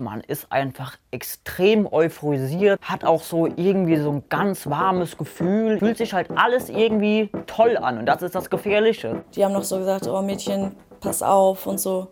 [0.00, 5.98] Man ist einfach extrem euphorisiert, hat auch so irgendwie so ein ganz warmes Gefühl, fühlt
[5.98, 9.24] sich halt alles irgendwie toll an und das ist das Gefährliche.
[9.34, 12.08] Die haben noch so gesagt, oh Mädchen, pass auf und so.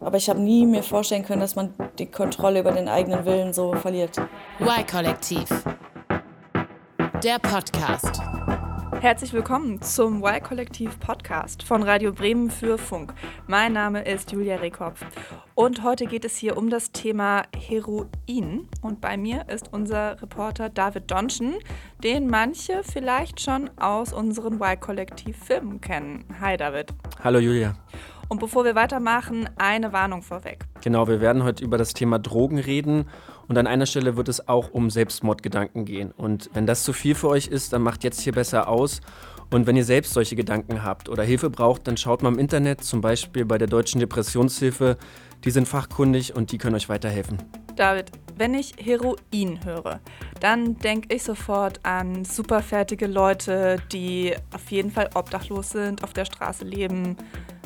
[0.00, 3.54] Aber ich habe nie mir vorstellen können, dass man die Kontrolle über den eigenen Willen
[3.54, 4.18] so verliert.
[4.60, 5.48] Y-Kollektiv.
[7.22, 8.20] Der Podcast.
[9.04, 13.12] Herzlich willkommen zum Y-Kollektiv Podcast von Radio Bremen für Funk.
[13.46, 15.04] Mein Name ist Julia Rehkopf
[15.54, 18.66] und heute geht es hier um das Thema Heroin.
[18.80, 21.56] Und bei mir ist unser Reporter David Donschen,
[22.02, 26.24] den manche vielleicht schon aus unseren Y-Kollektiv-Filmen kennen.
[26.40, 26.94] Hi David.
[27.22, 27.74] Hallo Julia.
[28.30, 30.64] Und bevor wir weitermachen, eine Warnung vorweg.
[30.82, 33.04] Genau, wir werden heute über das Thema Drogen reden
[33.48, 36.12] und an einer Stelle wird es auch um Selbstmordgedanken gehen.
[36.12, 39.00] Und wenn das zu viel für euch ist, dann macht jetzt hier besser aus.
[39.50, 42.82] Und wenn ihr selbst solche Gedanken habt oder Hilfe braucht, dann schaut mal im Internet,
[42.82, 44.96] zum Beispiel bei der Deutschen Depressionshilfe.
[45.44, 47.38] Die sind fachkundig und die können euch weiterhelfen.
[47.76, 50.00] David, wenn ich Heroin höre,
[50.40, 56.24] dann denke ich sofort an superfertige Leute, die auf jeden Fall obdachlos sind, auf der
[56.24, 57.16] Straße leben,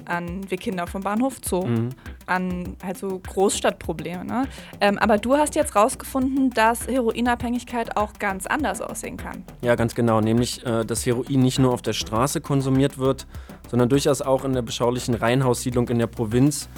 [0.08, 1.90] an wir Kinder vom Bahnhof Zoo, mhm.
[2.26, 4.24] an halt so Großstadtprobleme.
[4.24, 4.44] Ne?
[4.80, 9.44] Ähm, aber du hast jetzt rausgefunden, dass Heroinabhängigkeit auch ganz anders aussehen kann.
[9.62, 10.20] Ja, ganz genau.
[10.20, 13.26] Nämlich, äh, dass Heroin nicht nur auf der Straße konsumiert wird,
[13.68, 16.68] sondern durchaus auch in der beschaulichen Reihenhaussiedlung in der Provinz.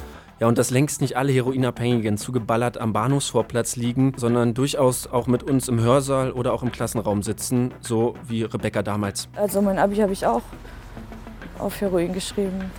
[0.41, 5.43] Ja, und dass längst nicht alle Heroinabhängigen zugeballert am Bahnhofsvorplatz liegen, sondern durchaus auch mit
[5.43, 9.29] uns im Hörsaal oder auch im Klassenraum sitzen, so wie Rebecca damals.
[9.37, 10.41] Also mein Abi habe ich auch
[11.59, 12.71] auf Heroin geschrieben.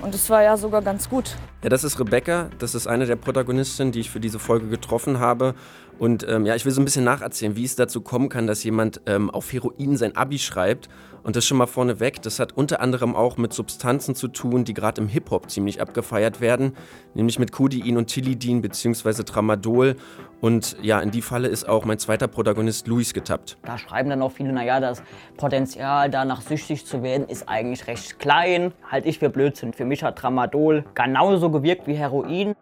[0.00, 1.36] Und es war ja sogar ganz gut.
[1.62, 2.48] Ja, das ist Rebecca.
[2.58, 5.54] Das ist eine der Protagonistinnen, die ich für diese Folge getroffen habe.
[5.98, 8.64] Und ähm, ja, ich will so ein bisschen nacherzählen, wie es dazu kommen kann, dass
[8.64, 10.88] jemand ähm, auf Heroin sein Abi schreibt.
[11.22, 14.72] Und das schon mal vorneweg, das hat unter anderem auch mit Substanzen zu tun, die
[14.72, 16.72] gerade im Hip-Hop ziemlich abgefeiert werden,
[17.12, 19.24] nämlich mit Codein und Tilidin bzw.
[19.24, 19.96] Tramadol.
[20.40, 23.58] Und ja, in die Falle ist auch mein zweiter Protagonist Luis getappt.
[23.62, 25.02] Da schreiben dann auch viele, naja, das
[25.36, 28.72] Potenzial, danach süchtig zu werden, ist eigentlich recht klein.
[28.90, 29.74] Halt ich für Blödsinn.
[29.74, 32.54] Für mich hat Tramadol genauso gewirkt wie Heroin.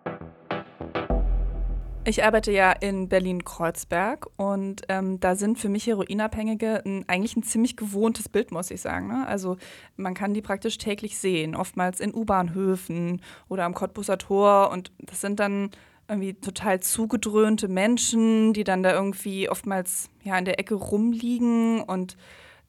[2.08, 7.42] Ich arbeite ja in Berlin-Kreuzberg und ähm, da sind für mich Heroinabhängige ein, eigentlich ein
[7.42, 9.08] ziemlich gewohntes Bild, muss ich sagen.
[9.08, 9.26] Ne?
[9.26, 9.58] Also
[9.96, 15.20] man kann die praktisch täglich sehen, oftmals in U-Bahnhöfen oder am Cottbuser Tor und das
[15.20, 15.70] sind dann
[16.08, 22.16] irgendwie total zugedröhnte Menschen, die dann da irgendwie oftmals ja in der Ecke rumliegen und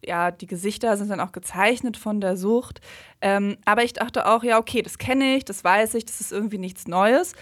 [0.05, 2.81] ja, die Gesichter sind dann auch gezeichnet von der Sucht.
[3.21, 6.31] Ähm, aber ich dachte auch, ja, okay, das kenne ich, das weiß ich, das ist
[6.31, 7.33] irgendwie nichts Neues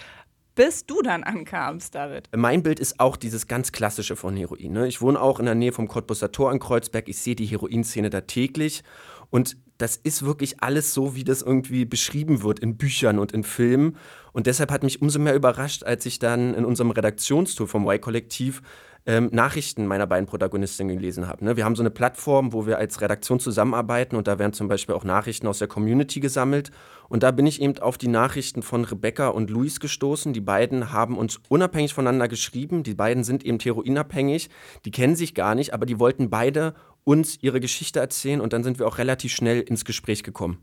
[0.57, 2.28] bis du dann ankamst, David?
[2.35, 4.73] Mein Bild ist auch dieses ganz klassische von Heroin.
[4.73, 4.88] Ne?
[4.88, 7.07] Ich wohne auch in der Nähe vom Cottbusser Tor in Kreuzberg.
[7.07, 8.84] Ich sehe die Heroinszene da täglich.
[9.29, 13.44] Und das ist wirklich alles so, wie das irgendwie beschrieben wird in Büchern und in
[13.44, 13.96] Filmen.
[14.34, 18.62] Und deshalb hat mich umso mehr überrascht, als ich dann in unserem Redaktionstour vom Y-Kollektiv
[19.07, 21.44] ähm, Nachrichten meiner beiden Protagonistinnen gelesen habe.
[21.45, 21.56] Ne?
[21.56, 24.94] Wir haben so eine Plattform, wo wir als Redaktion zusammenarbeiten und da werden zum Beispiel
[24.94, 26.72] auch Nachrichten aus der Community gesammelt.
[27.07, 30.34] Und da bin ich eben auf die Nachrichten von Rebecca und Luis gestoßen.
[30.34, 32.84] Die beiden haben uns unabhängig voneinander geschrieben.
[32.84, 34.50] Die beiden sind eben heroinabhängig.
[34.84, 36.75] Die kennen sich gar nicht, aber die wollten beide
[37.06, 40.57] uns ihre Geschichte erzählen und dann sind wir auch relativ schnell ins Gespräch gekommen.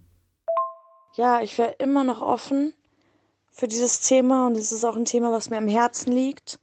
[1.15, 2.75] Ja, ich wäre immer noch offen
[3.51, 6.59] für dieses Thema und es ist auch ein Thema, was mir am Herzen liegt.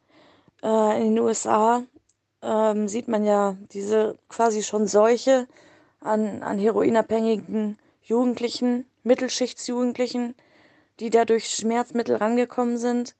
[0.63, 1.83] Äh, in den USA
[2.41, 5.47] ähm, sieht man ja diese quasi schon Seuche
[5.99, 10.35] an, an heroinabhängigen Jugendlichen, Mittelschichtsjugendlichen,
[10.99, 13.15] die da durch Schmerzmittel rangekommen sind,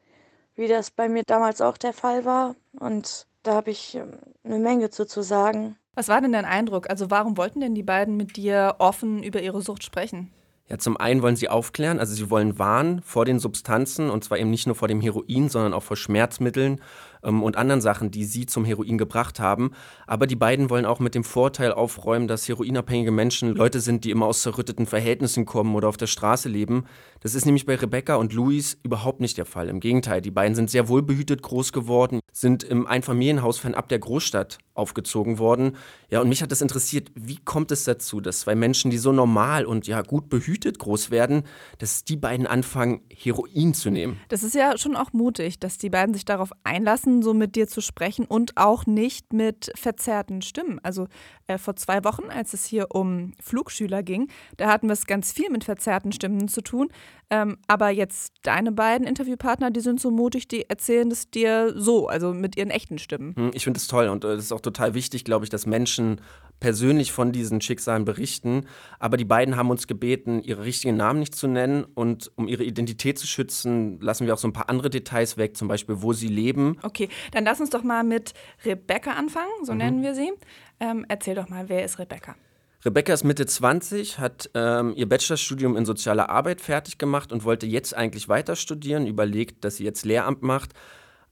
[0.56, 2.56] wie das bei mir damals auch der Fall war.
[2.80, 4.14] Und da habe ich ähm,
[4.44, 5.78] eine Menge zu, zu sagen.
[5.94, 6.90] Was war denn dein Eindruck?
[6.90, 10.32] Also warum wollten denn die beiden mit dir offen über ihre Sucht sprechen?
[10.70, 14.38] Ja, zum einen wollen sie aufklären, also sie wollen warnen vor den Substanzen und zwar
[14.38, 16.82] eben nicht nur vor dem Heroin, sondern auch vor Schmerzmitteln
[17.24, 19.72] ähm, und anderen Sachen, die sie zum Heroin gebracht haben.
[20.08, 24.12] Aber die beiden wollen auch mit dem Vorteil aufräumen, dass heroinabhängige Menschen Leute sind, die
[24.12, 26.86] immer aus zerrütteten Verhältnissen kommen oder auf der Straße leben.
[27.22, 29.70] Das ist nämlich bei Rebecca und Luis überhaupt nicht der Fall.
[29.70, 34.58] Im Gegenteil, die beiden sind sehr wohlbehütet groß geworden, sind im Einfamilienhaus fernab der Großstadt
[34.74, 35.76] aufgezogen worden.
[36.10, 39.12] Ja, und mich hat das interessiert, wie kommt es dazu, dass zwei Menschen, die so
[39.12, 41.44] normal und ja gut behütet groß werden,
[41.78, 44.20] dass die beiden anfangen, Heroin zu nehmen?
[44.30, 47.56] Das ist ja schon auch mutig, dass die beiden sich darauf einlassen offen so mit
[47.56, 50.80] dir zu sprechen und auch nicht mit verzerrten Stimmen.
[50.84, 51.08] Also
[51.48, 55.32] äh, vor zwei Wochen, als es hier um Flugschüler ging, da hatten wir es ganz
[55.32, 56.90] viel mit verzerrten Stimmen zu tun.
[57.30, 62.08] Ähm, aber jetzt deine beiden Interviewpartner, die sind so mutig, die erzählen es dir so,
[62.08, 63.36] also mit ihren echten Stimmen.
[63.36, 65.66] Hm, ich finde es toll und es äh, ist auch total wichtig, glaube ich, dass
[65.66, 66.22] Menschen
[66.62, 68.68] persönlich von diesen Schicksalen berichten.
[69.00, 71.86] Aber die beiden haben uns gebeten, ihre richtigen Namen nicht zu nennen.
[71.96, 75.58] Und um ihre Identität zu schützen, lassen wir auch so ein paar andere Details weg,
[75.58, 76.78] zum Beispiel, wo sie leben.
[76.84, 77.01] Okay,
[77.32, 78.34] dann lass uns doch mal mit
[78.66, 79.78] Rebecca anfangen, so mhm.
[79.78, 80.32] nennen wir sie.
[80.80, 82.36] Ähm, erzähl doch mal, wer ist Rebecca?
[82.84, 87.68] Rebecca ist Mitte 20, hat ähm, ihr Bachelorstudium in sozialer Arbeit fertig gemacht und wollte
[87.68, 90.72] jetzt eigentlich weiter studieren, überlegt, dass sie jetzt Lehramt macht.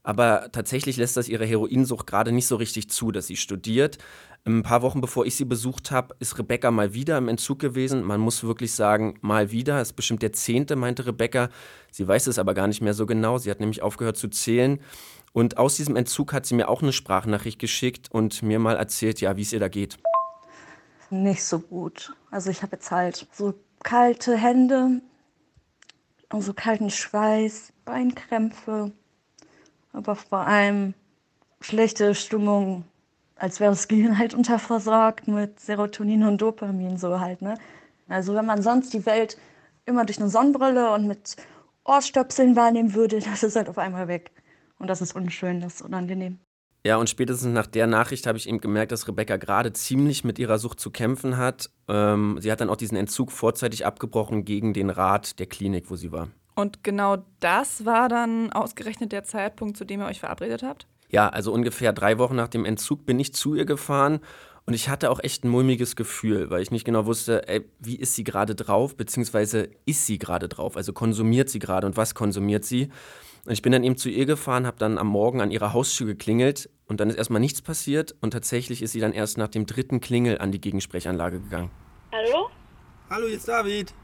[0.02, 3.98] Aber tatsächlich lässt das ihre Heroinsucht gerade nicht so richtig zu, dass sie studiert.
[4.46, 8.02] Ein paar Wochen bevor ich sie besucht habe, ist Rebecca mal wieder im Entzug gewesen.
[8.02, 9.80] Man muss wirklich sagen, mal wieder.
[9.80, 11.50] Es ist bestimmt der zehnte, meinte Rebecca.
[11.90, 13.36] Sie weiß es aber gar nicht mehr so genau.
[13.36, 14.80] Sie hat nämlich aufgehört zu zählen.
[15.32, 19.20] Und aus diesem Entzug hat sie mir auch eine Sprachnachricht geschickt und mir mal erzählt,
[19.20, 19.98] ja, wie es ihr da geht.
[21.10, 22.12] Nicht so gut.
[22.30, 25.00] Also ich habe jetzt halt so kalte Hände
[26.32, 28.92] und so kalten Schweiß, Beinkrämpfe,
[29.92, 30.94] aber vor allem
[31.60, 32.84] schlechte Stimmung
[33.40, 37.56] als wäre das Gehirn halt unterversorgt mit Serotonin und Dopamin so halt, ne?
[38.06, 39.38] Also wenn man sonst die Welt
[39.86, 41.36] immer durch eine Sonnenbrille und mit
[41.84, 44.30] Ohrstöpseln wahrnehmen würde, das ist halt auf einmal weg.
[44.80, 46.40] Und das ist unschön, das ist unangenehm.
[46.84, 50.38] Ja, und spätestens nach der Nachricht habe ich eben gemerkt, dass Rebecca gerade ziemlich mit
[50.38, 51.70] ihrer Sucht zu kämpfen hat.
[51.88, 55.96] Ähm, sie hat dann auch diesen Entzug vorzeitig abgebrochen gegen den Rat der Klinik, wo
[55.96, 56.28] sie war.
[56.54, 60.86] Und genau das war dann ausgerechnet der Zeitpunkt, zu dem ihr euch verabredet habt?
[61.10, 64.20] ja, also ungefähr drei Wochen nach dem Entzug bin ich zu ihr gefahren
[64.66, 67.96] und ich hatte auch echt ein mulmiges Gefühl, weil ich nicht genau wusste, ey, wie
[67.96, 72.14] ist sie gerade drauf, beziehungsweise ist sie gerade drauf, also konsumiert sie gerade und was
[72.14, 72.90] konsumiert sie.
[73.46, 76.06] Und ich bin dann eben zu ihr gefahren, habe dann am Morgen an ihrer Haustür
[76.06, 79.66] geklingelt und dann ist erstmal nichts passiert und tatsächlich ist sie dann erst nach dem
[79.66, 81.70] dritten Klingel an die Gegensprechanlage gegangen.
[82.12, 82.50] Hallo?
[83.08, 83.94] Hallo, jetzt David.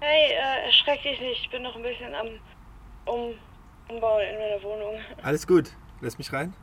[0.00, 2.28] Hey, äh, erschreck dich nicht, ich bin noch ein bisschen am
[3.06, 3.34] um
[3.88, 4.98] Umbauen in meiner Wohnung.
[5.22, 5.70] Alles gut.
[6.00, 6.54] Lass mich rein.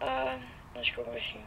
[0.00, 1.42] Äh, ich gucke mich hin.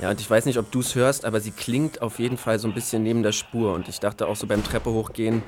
[0.00, 2.58] Ja, und ich weiß nicht, ob du es hörst, aber sie klingt auf jeden Fall
[2.58, 3.74] so ein bisschen neben der Spur.
[3.74, 5.42] Und ich dachte auch so beim Treppe hochgehen,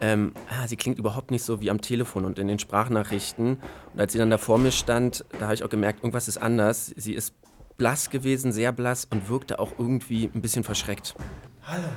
[0.00, 3.58] ähm, ah, sie klingt überhaupt nicht so wie am Telefon und in den Sprachnachrichten.
[3.92, 6.38] Und als sie dann da vor mir stand, da habe ich auch gemerkt, irgendwas ist
[6.38, 6.92] anders.
[6.96, 7.34] Sie ist
[7.76, 11.16] blass gewesen, sehr blass und wirkte auch irgendwie ein bisschen verschreckt.
[11.64, 11.88] Hallo.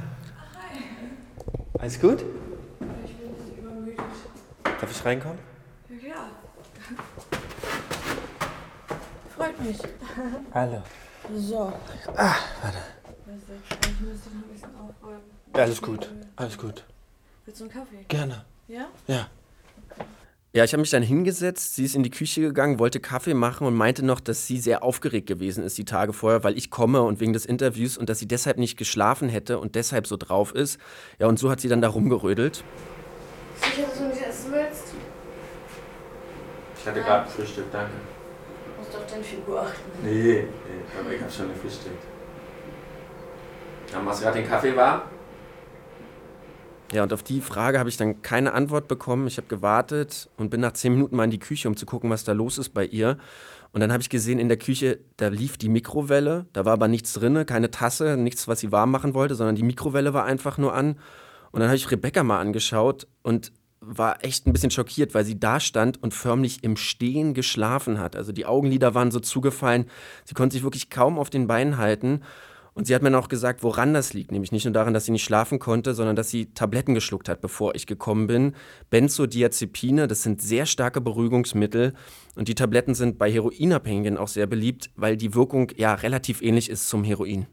[0.56, 0.84] Hi.
[1.80, 2.24] Alles gut?
[3.06, 4.00] Ich bin ein bisschen übermüdet.
[4.64, 5.38] Darf ich reinkommen?
[5.90, 6.30] Ja.
[9.36, 9.78] Freut mich.
[10.54, 10.82] Hallo.
[11.38, 11.72] So.
[12.16, 12.78] Ah, warte.
[13.26, 15.22] Ich müsste noch ein bisschen aufräumen.
[15.56, 16.10] Ja, alles gut.
[16.36, 16.84] Alles gut.
[17.46, 18.06] Willst du einen Kaffee?
[18.08, 18.46] Gerne.
[18.68, 18.88] Ja?
[19.08, 19.28] Ja.
[20.54, 23.66] Ja, ich habe mich dann hingesetzt, sie ist in die Küche gegangen, wollte Kaffee machen
[23.66, 27.04] und meinte noch, dass sie sehr aufgeregt gewesen ist die Tage vorher, weil ich komme
[27.04, 30.54] und wegen des Interviews und dass sie deshalb nicht geschlafen hätte und deshalb so drauf
[30.54, 30.78] ist.
[31.20, 32.66] Ja, und so hat sie dann da rumgerödelt.
[33.62, 34.84] Sicher, dass du nicht essen willst?
[36.78, 37.92] Ich hatte gerade Frühstück, danke
[39.02, 39.92] auf deine Figur achten.
[40.04, 40.48] Nee, nee
[41.00, 42.04] aber ich habe schon gefrühstückt.
[43.92, 45.02] Dann machst du gerade den Kaffee warm?
[46.94, 49.28] Ja, und auf die Frage habe ich dann keine Antwort bekommen.
[49.28, 52.10] Ich habe gewartet und bin nach zehn Minuten mal in die Küche, um zu gucken,
[52.10, 53.18] was da los ist bei ihr.
[53.72, 56.48] Und dann habe ich gesehen, in der Küche, da lief die Mikrowelle.
[56.52, 59.64] Da war aber nichts drin, keine Tasse, nichts, was sie warm machen wollte, sondern die
[59.64, 60.98] Mikrowelle war einfach nur an.
[61.52, 65.40] Und dann habe ich Rebecca mal angeschaut und war echt ein bisschen schockiert, weil sie
[65.40, 68.16] da stand und förmlich im Stehen geschlafen hat.
[68.16, 69.86] Also die Augenlider waren so zugefallen,
[70.24, 72.22] sie konnte sich wirklich kaum auf den Beinen halten.
[72.74, 74.32] Und sie hat mir auch gesagt, woran das liegt.
[74.32, 77.42] Nämlich nicht nur daran, dass sie nicht schlafen konnte, sondern dass sie Tabletten geschluckt hat,
[77.42, 78.54] bevor ich gekommen bin.
[78.90, 81.94] Benzodiazepine, das sind sehr starke Beruhigungsmittel.
[82.36, 86.70] Und die Tabletten sind bei Heroinabhängigen auch sehr beliebt, weil die Wirkung ja relativ ähnlich
[86.70, 87.48] ist zum Heroin.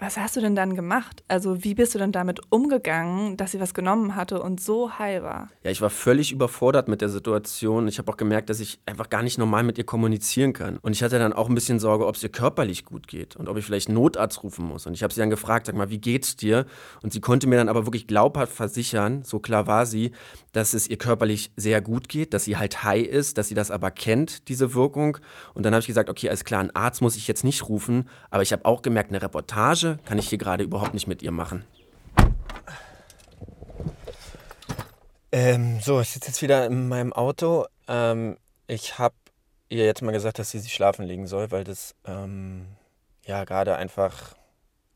[0.00, 1.24] Was hast du denn dann gemacht?
[1.26, 5.24] Also wie bist du denn damit umgegangen, dass sie was genommen hatte und so heil
[5.24, 5.48] war?
[5.64, 7.88] Ja, ich war völlig überfordert mit der Situation.
[7.88, 10.78] Ich habe auch gemerkt, dass ich einfach gar nicht normal mit ihr kommunizieren kann.
[10.78, 13.48] Und ich hatte dann auch ein bisschen Sorge, ob es ihr körperlich gut geht und
[13.48, 14.86] ob ich vielleicht Notarzt rufen muss.
[14.86, 16.66] Und ich habe sie dann gefragt, sag mal, wie geht's dir?
[17.02, 20.12] Und sie konnte mir dann aber wirklich glaubhaft versichern, so klar war sie,
[20.52, 23.72] dass es ihr körperlich sehr gut geht, dass sie halt high ist, dass sie das
[23.72, 25.18] aber kennt, diese Wirkung.
[25.54, 28.08] Und dann habe ich gesagt, okay, alles klar, einen Arzt muss ich jetzt nicht rufen,
[28.30, 31.22] aber ich habe auch gemerkt, eine Reportage Recherche kann ich hier gerade überhaupt nicht mit
[31.22, 31.64] ihr machen.
[35.30, 37.66] Ähm, so, ich sitze jetzt wieder in meinem Auto.
[37.86, 39.14] Ähm, ich habe
[39.68, 42.66] ihr jetzt mal gesagt, dass sie sich schlafen legen soll, weil das ähm,
[43.26, 44.34] ja gerade einfach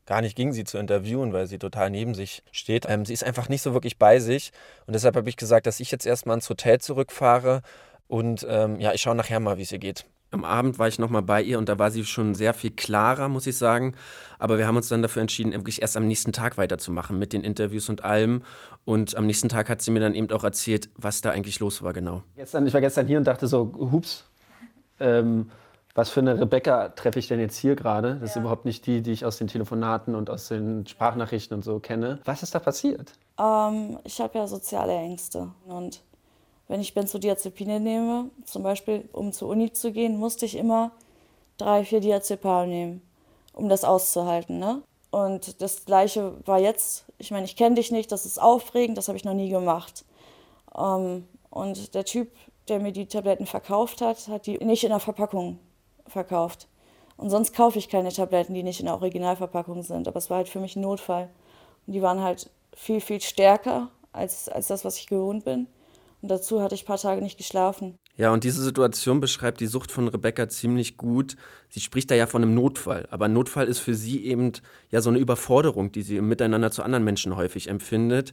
[0.05, 2.87] gar nicht ging, sie zu interviewen, weil sie total neben sich steht.
[2.89, 4.51] Ähm, sie ist einfach nicht so wirklich bei sich
[4.87, 7.61] und deshalb habe ich gesagt, dass ich jetzt erstmal ins Hotel zurückfahre
[8.07, 10.05] Und ähm, ja, ich schaue nachher mal, wie es ihr geht.
[10.33, 13.29] Am Abend war ich nochmal bei ihr und da war sie schon sehr viel klarer,
[13.29, 13.93] muss ich sagen.
[14.39, 17.43] Aber wir haben uns dann dafür entschieden, wirklich erst am nächsten Tag weiterzumachen mit den
[17.43, 18.41] Interviews und allem.
[18.83, 21.83] Und am nächsten Tag hat sie mir dann eben auch erzählt, was da eigentlich los
[21.83, 22.23] war, genau.
[22.35, 24.25] Gestern, ich war gestern hier und dachte so, hups,
[24.99, 25.51] ähm,
[25.93, 28.17] was für eine Rebecca treffe ich denn jetzt hier gerade?
[28.19, 31.63] Das ist überhaupt nicht die, die ich aus den Telefonaten und aus den Sprachnachrichten und
[31.63, 32.19] so kenne.
[32.25, 33.13] Was ist da passiert?
[33.39, 36.01] Ähm, ich habe ja soziale Ängste und
[36.67, 40.91] wenn ich Benzodiazepine nehme, zum Beispiel um zur Uni zu gehen, musste ich immer
[41.57, 43.01] drei, vier Diazepam nehmen,
[43.53, 44.59] um das auszuhalten.
[44.59, 44.81] Ne?
[45.11, 49.07] Und das Gleiche war jetzt, ich meine, ich kenne dich nicht, das ist aufregend, das
[49.07, 50.05] habe ich noch nie gemacht.
[50.75, 52.31] Ähm, und der Typ,
[52.67, 55.59] der mir die Tabletten verkauft hat, hat die nicht in der Verpackung
[56.07, 56.67] verkauft.
[57.17, 60.07] Und sonst kaufe ich keine Tabletten, die nicht in der Originalverpackung sind.
[60.07, 61.29] Aber es war halt für mich ein Notfall.
[61.85, 65.67] Und die waren halt viel, viel stärker als, als das, was ich gewohnt bin.
[66.23, 67.99] Und dazu hatte ich ein paar Tage nicht geschlafen.
[68.15, 71.35] Ja, und diese Situation beschreibt die Sucht von Rebecca ziemlich gut.
[71.73, 74.51] Sie spricht da ja von einem Notfall, aber ein Notfall ist für sie eben
[74.91, 78.31] ja so eine Überforderung, die sie im Miteinander zu anderen Menschen häufig empfindet.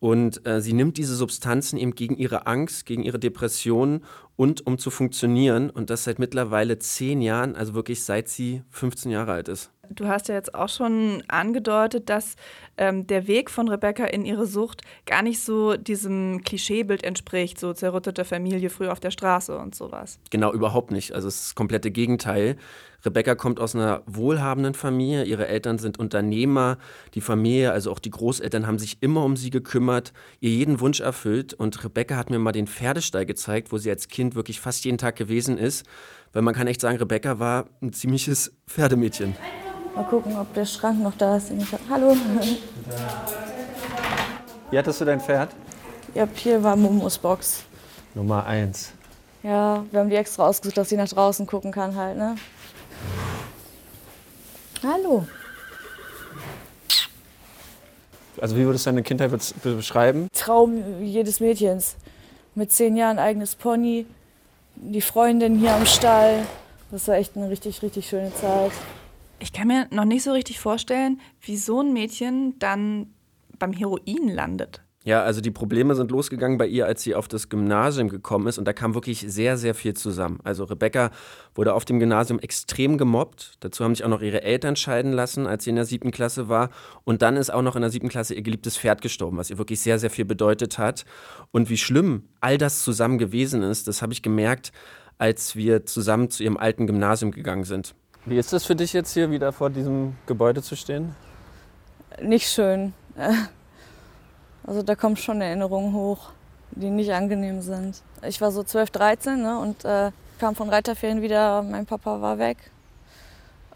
[0.00, 4.02] Und äh, sie nimmt diese Substanzen eben gegen ihre Angst, gegen ihre Depressionen
[4.34, 5.70] und um zu funktionieren.
[5.70, 9.70] Und das seit mittlerweile zehn Jahren, also wirklich seit sie 15 Jahre alt ist.
[9.92, 12.36] Du hast ja jetzt auch schon angedeutet, dass
[12.76, 17.72] ähm, der Weg von Rebecca in ihre Sucht gar nicht so diesem Klischeebild entspricht, so
[17.72, 20.20] zerrüttete Familie früh auf der Straße und sowas.
[20.30, 21.12] Genau, überhaupt nicht.
[21.12, 22.56] Also es ist das komplette Gegenteil.
[23.04, 25.24] Rebecca kommt aus einer wohlhabenden Familie.
[25.24, 26.78] Ihre Eltern sind Unternehmer.
[27.14, 31.00] Die Familie, also auch die Großeltern, haben sich immer um sie gekümmert, ihr jeden Wunsch
[31.00, 31.54] erfüllt.
[31.54, 34.98] Und Rebecca hat mir mal den Pferdestall gezeigt, wo sie als Kind wirklich fast jeden
[34.98, 35.86] Tag gewesen ist.
[36.32, 39.34] Weil man kann echt sagen, Rebecca war ein ziemliches Pferdemädchen.
[39.94, 41.50] Mal gucken, ob der Schrank noch da ist.
[41.88, 42.16] Hallo.
[44.70, 45.50] Wie hattest du dein Pferd?
[46.14, 47.64] Ja, hier war Momos Box.
[48.14, 48.92] Nummer eins.
[49.42, 52.36] Ja, wir haben die extra ausgesucht, dass sie nach draußen gucken kann halt, ne?
[54.82, 55.26] Hallo.
[58.40, 59.30] Also wie würdest du deine Kindheit
[59.62, 60.28] beschreiben?
[60.32, 61.96] Traum jedes Mädchens.
[62.54, 64.06] Mit zehn Jahren eigenes Pony,
[64.76, 66.46] die Freundin hier am Stall.
[66.90, 68.72] Das war echt eine richtig, richtig schöne Zeit.
[69.38, 73.12] Ich kann mir noch nicht so richtig vorstellen, wie so ein Mädchen dann
[73.58, 74.80] beim Heroin landet.
[75.02, 78.58] Ja, also die Probleme sind losgegangen bei ihr, als sie auf das Gymnasium gekommen ist
[78.58, 80.40] und da kam wirklich sehr, sehr viel zusammen.
[80.44, 81.10] Also Rebecca
[81.54, 83.54] wurde auf dem Gymnasium extrem gemobbt.
[83.60, 86.50] Dazu haben sich auch noch ihre Eltern scheiden lassen, als sie in der siebten Klasse
[86.50, 86.68] war.
[87.04, 89.56] Und dann ist auch noch in der siebten Klasse ihr geliebtes Pferd gestorben, was ihr
[89.56, 91.06] wirklich sehr, sehr viel bedeutet hat.
[91.50, 94.70] Und wie schlimm all das zusammen gewesen ist, das habe ich gemerkt,
[95.16, 97.94] als wir zusammen zu ihrem alten Gymnasium gegangen sind.
[98.26, 101.14] Wie ist es für dich jetzt hier wieder vor diesem Gebäude zu stehen?
[102.22, 102.92] Nicht schön.
[104.66, 106.30] Also da kommen schon Erinnerungen hoch,
[106.72, 108.02] die nicht angenehm sind.
[108.22, 111.62] Ich war so 12, 13 ne, und äh, kam von Reiterferien wieder.
[111.62, 112.58] Mein Papa war weg.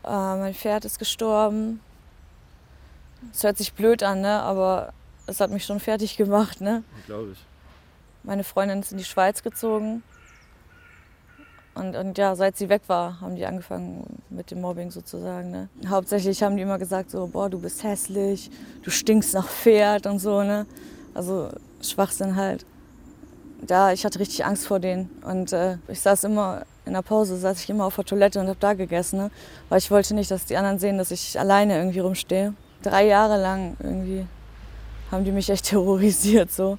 [0.04, 1.80] Äh, mein Pferd ist gestorben.
[3.32, 4.92] Es hört sich blöd an, ne, aber
[5.26, 6.60] es hat mich schon fertig gemacht.
[6.60, 6.84] Ne?
[7.06, 7.38] Glaube ich.
[8.22, 10.02] Meine Freundin ist in die Schweiz gezogen.
[11.74, 15.50] Und, und ja, seit sie weg war, haben die angefangen mit dem Mobbing sozusagen.
[15.50, 15.68] Ne?
[15.88, 18.50] Hauptsächlich haben die immer gesagt so, boah, du bist hässlich,
[18.82, 20.42] du stinkst nach Pferd und so.
[20.42, 20.66] Ne?
[21.14, 21.50] Also
[21.82, 22.64] Schwachsinn halt.
[23.60, 25.10] Da, ich hatte richtig Angst vor denen.
[25.24, 28.46] Und äh, ich saß immer in der Pause, saß ich immer auf der Toilette und
[28.46, 29.18] habe da gegessen.
[29.18, 29.30] Ne?
[29.68, 32.54] Weil ich wollte nicht, dass die anderen sehen, dass ich alleine irgendwie rumstehe.
[32.82, 34.26] Drei Jahre lang irgendwie
[35.10, 36.78] haben die mich echt terrorisiert so.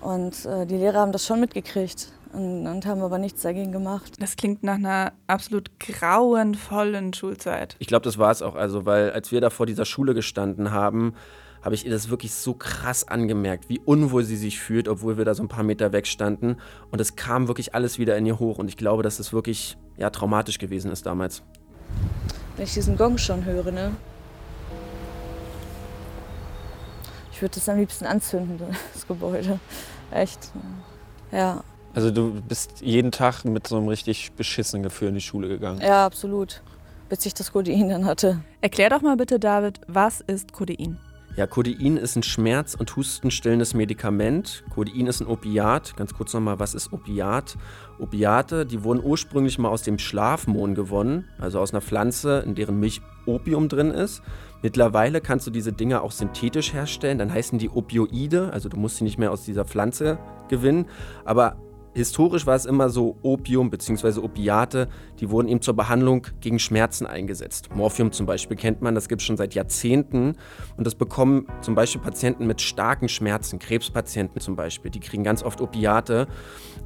[0.00, 4.14] Und äh, die Lehrer haben das schon mitgekriegt und, und, haben aber nichts dagegen gemacht.
[4.18, 7.76] Das klingt nach einer absolut grauenvollen Schulzeit.
[7.78, 8.54] Ich glaube, das war es auch.
[8.54, 11.14] Also, weil als wir da vor dieser Schule gestanden haben,
[11.62, 15.24] habe ich ihr das wirklich so krass angemerkt, wie unwohl sie sich fühlt, obwohl wir
[15.24, 16.56] da so ein paar Meter weg standen.
[16.90, 18.58] Und es kam wirklich alles wieder in ihr hoch.
[18.58, 21.42] Und ich glaube, dass es wirklich ja, traumatisch gewesen ist damals.
[22.56, 23.92] Wenn ich diesen Gong schon höre, ne?
[27.32, 28.58] Ich würde das am liebsten anzünden,
[28.94, 29.58] das Gebäude.
[30.10, 30.52] Echt.
[31.32, 31.62] Ja.
[31.94, 35.80] Also du bist jeden Tag mit so einem richtig beschissenen Gefühl in die Schule gegangen.
[35.80, 36.62] Ja, absolut.
[37.08, 38.42] Bis ich das Codein dann hatte.
[38.60, 40.98] Erklär doch mal bitte, David, was ist Codein?
[41.36, 44.64] Ja, Codein ist ein schmerz- und hustenstillendes Medikament.
[44.70, 45.96] Codein ist ein Opiat.
[45.96, 47.56] Ganz kurz nochmal, was ist Opiat?
[47.98, 52.80] Opiate, die wurden ursprünglich mal aus dem Schlafmohn gewonnen, also aus einer Pflanze, in deren
[52.80, 54.22] Milch Opium drin ist.
[54.62, 58.96] Mittlerweile kannst du diese Dinge auch synthetisch herstellen, dann heißen die Opioide, also du musst
[58.96, 60.18] sie nicht mehr aus dieser Pflanze
[60.48, 60.86] gewinnen.
[61.24, 61.56] Aber
[61.92, 64.20] Historisch war es immer so, Opium bzw.
[64.20, 67.74] Opiate, die wurden eben zur Behandlung gegen Schmerzen eingesetzt.
[67.74, 70.36] Morphium zum Beispiel kennt man, das gibt es schon seit Jahrzehnten.
[70.76, 75.42] Und das bekommen zum Beispiel Patienten mit starken Schmerzen, Krebspatienten zum Beispiel, die kriegen ganz
[75.42, 76.28] oft Opiate.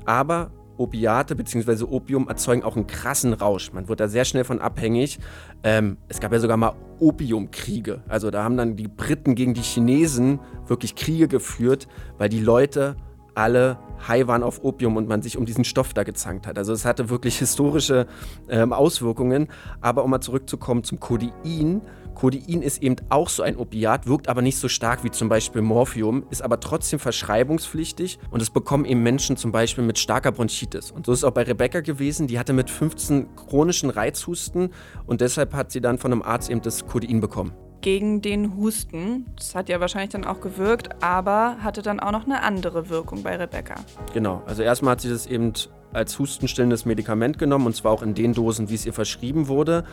[0.07, 1.85] Aber Opiate bzw.
[1.85, 3.73] Opium erzeugen auch einen krassen Rausch.
[3.73, 5.19] Man wird da sehr schnell von abhängig.
[5.63, 8.03] Ähm, es gab ja sogar mal Opiumkriege.
[8.09, 12.97] Also da haben dann die Briten gegen die Chinesen wirklich Kriege geführt, weil die Leute
[13.35, 16.59] alle high waren auf Opium und man sich um diesen Stoff da gezankt hat.
[16.59, 18.07] Also es hatte wirklich historische
[18.49, 19.49] ähm, Auswirkungen.
[19.81, 21.83] Aber um mal zurückzukommen zum Codein.
[22.15, 25.63] Codein ist eben auch so ein Opiat, wirkt aber nicht so stark wie zum Beispiel
[25.63, 30.93] Morphium, ist aber trotzdem verschreibungspflichtig und es bekommen eben Menschen zum Beispiel mit starker Bronchitis.
[30.93, 34.71] Und so ist es auch bei Rebecca gewesen, die hatte mit 15 chronischen Reizhusten
[35.07, 37.53] und deshalb hat sie dann von einem Arzt eben das Codein bekommen
[37.85, 39.27] gegen den Husten.
[39.37, 43.23] Das hat ja wahrscheinlich dann auch gewirkt, aber hatte dann auch noch eine andere Wirkung
[43.23, 43.75] bei Rebecca.
[44.15, 45.53] Genau, also erstmal hat sie das eben
[45.93, 49.85] als hustenstillendes Medikament genommen und zwar auch in den Dosen, wie es ihr verschrieben wurde.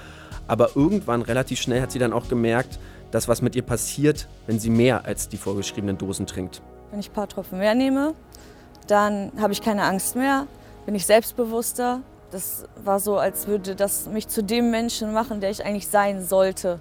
[0.48, 2.80] Aber irgendwann relativ schnell hat sie dann auch gemerkt,
[3.12, 6.62] dass was mit ihr passiert, wenn sie mehr als die vorgeschriebenen Dosen trinkt.
[6.92, 8.14] Wenn ich ein paar Tropfen mehr nehme,
[8.88, 10.48] dann habe ich keine Angst mehr,
[10.86, 12.00] bin ich selbstbewusster.
[12.32, 16.24] Das war so, als würde das mich zu dem Menschen machen, der ich eigentlich sein
[16.24, 16.80] sollte.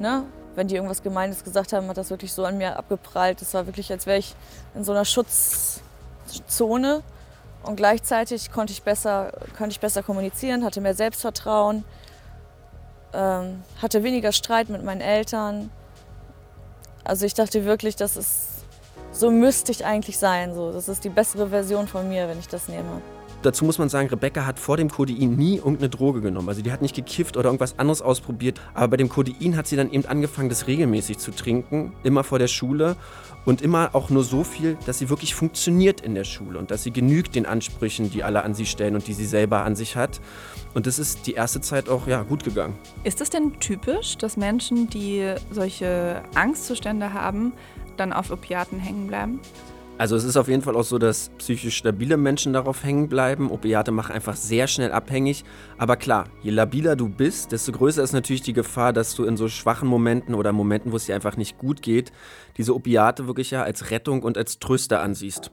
[0.00, 0.24] Ne?
[0.56, 3.40] Wenn die irgendwas Gemeines gesagt haben, hat das wirklich so an mir abgeprallt.
[3.42, 4.34] Es war wirklich, als wäre ich
[4.74, 7.02] in so einer Schutzzone.
[7.62, 11.84] Und gleichzeitig konnte ich besser, konnte ich besser kommunizieren, hatte mehr Selbstvertrauen,
[13.12, 15.70] ähm, hatte weniger Streit mit meinen Eltern.
[17.04, 18.48] Also ich dachte wirklich, das ist,
[19.12, 20.54] so müsste ich eigentlich sein.
[20.54, 20.72] So.
[20.72, 23.02] Das ist die bessere Version von mir, wenn ich das nehme.
[23.46, 26.48] Dazu muss man sagen, Rebecca hat vor dem Codein nie irgendeine Droge genommen.
[26.48, 28.60] Also die hat nicht gekifft oder irgendwas anderes ausprobiert.
[28.74, 32.40] Aber bei dem Codein hat sie dann eben angefangen, das regelmäßig zu trinken, immer vor
[32.40, 32.96] der Schule.
[33.44, 36.82] Und immer auch nur so viel, dass sie wirklich funktioniert in der Schule und dass
[36.82, 39.94] sie genügt den Ansprüchen, die alle an sie stellen und die sie selber an sich
[39.94, 40.20] hat.
[40.74, 42.76] Und das ist die erste Zeit auch ja, gut gegangen.
[43.04, 47.52] Ist es denn typisch, dass Menschen, die solche Angstzustände haben,
[47.96, 49.38] dann auf Opiaten hängen bleiben?
[49.98, 53.50] Also es ist auf jeden Fall auch so, dass psychisch stabile Menschen darauf hängen bleiben.
[53.50, 55.42] Opiate machen einfach sehr schnell abhängig.
[55.78, 59.38] Aber klar, je labiler du bist, desto größer ist natürlich die Gefahr, dass du in
[59.38, 62.12] so schwachen Momenten oder Momenten, wo es dir einfach nicht gut geht,
[62.58, 65.50] diese Opiate wirklich ja als Rettung und als Tröster ansiehst.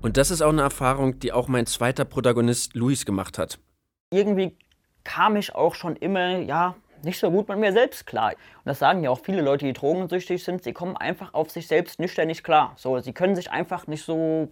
[0.00, 3.60] Und das ist auch eine Erfahrung, die auch mein zweiter Protagonist Luis gemacht hat.
[4.12, 4.56] Irgendwie
[5.04, 8.30] kam ich auch schon immer, ja, nicht so gut mit mir selbst klar.
[8.30, 11.66] Und das sagen ja auch viele Leute, die drogensüchtig sind, sie kommen einfach auf sich
[11.66, 12.72] selbst nüchtern klar.
[12.76, 14.48] So, sie können sich einfach nicht so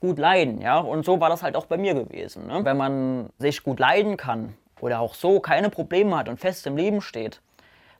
[0.00, 0.78] gut leiden, ja.
[0.78, 2.46] Und so war das halt auch bei mir gewesen.
[2.46, 2.64] Ne?
[2.64, 6.76] Wenn man sich gut leiden kann oder auch so keine Probleme hat und fest im
[6.76, 7.40] Leben steht,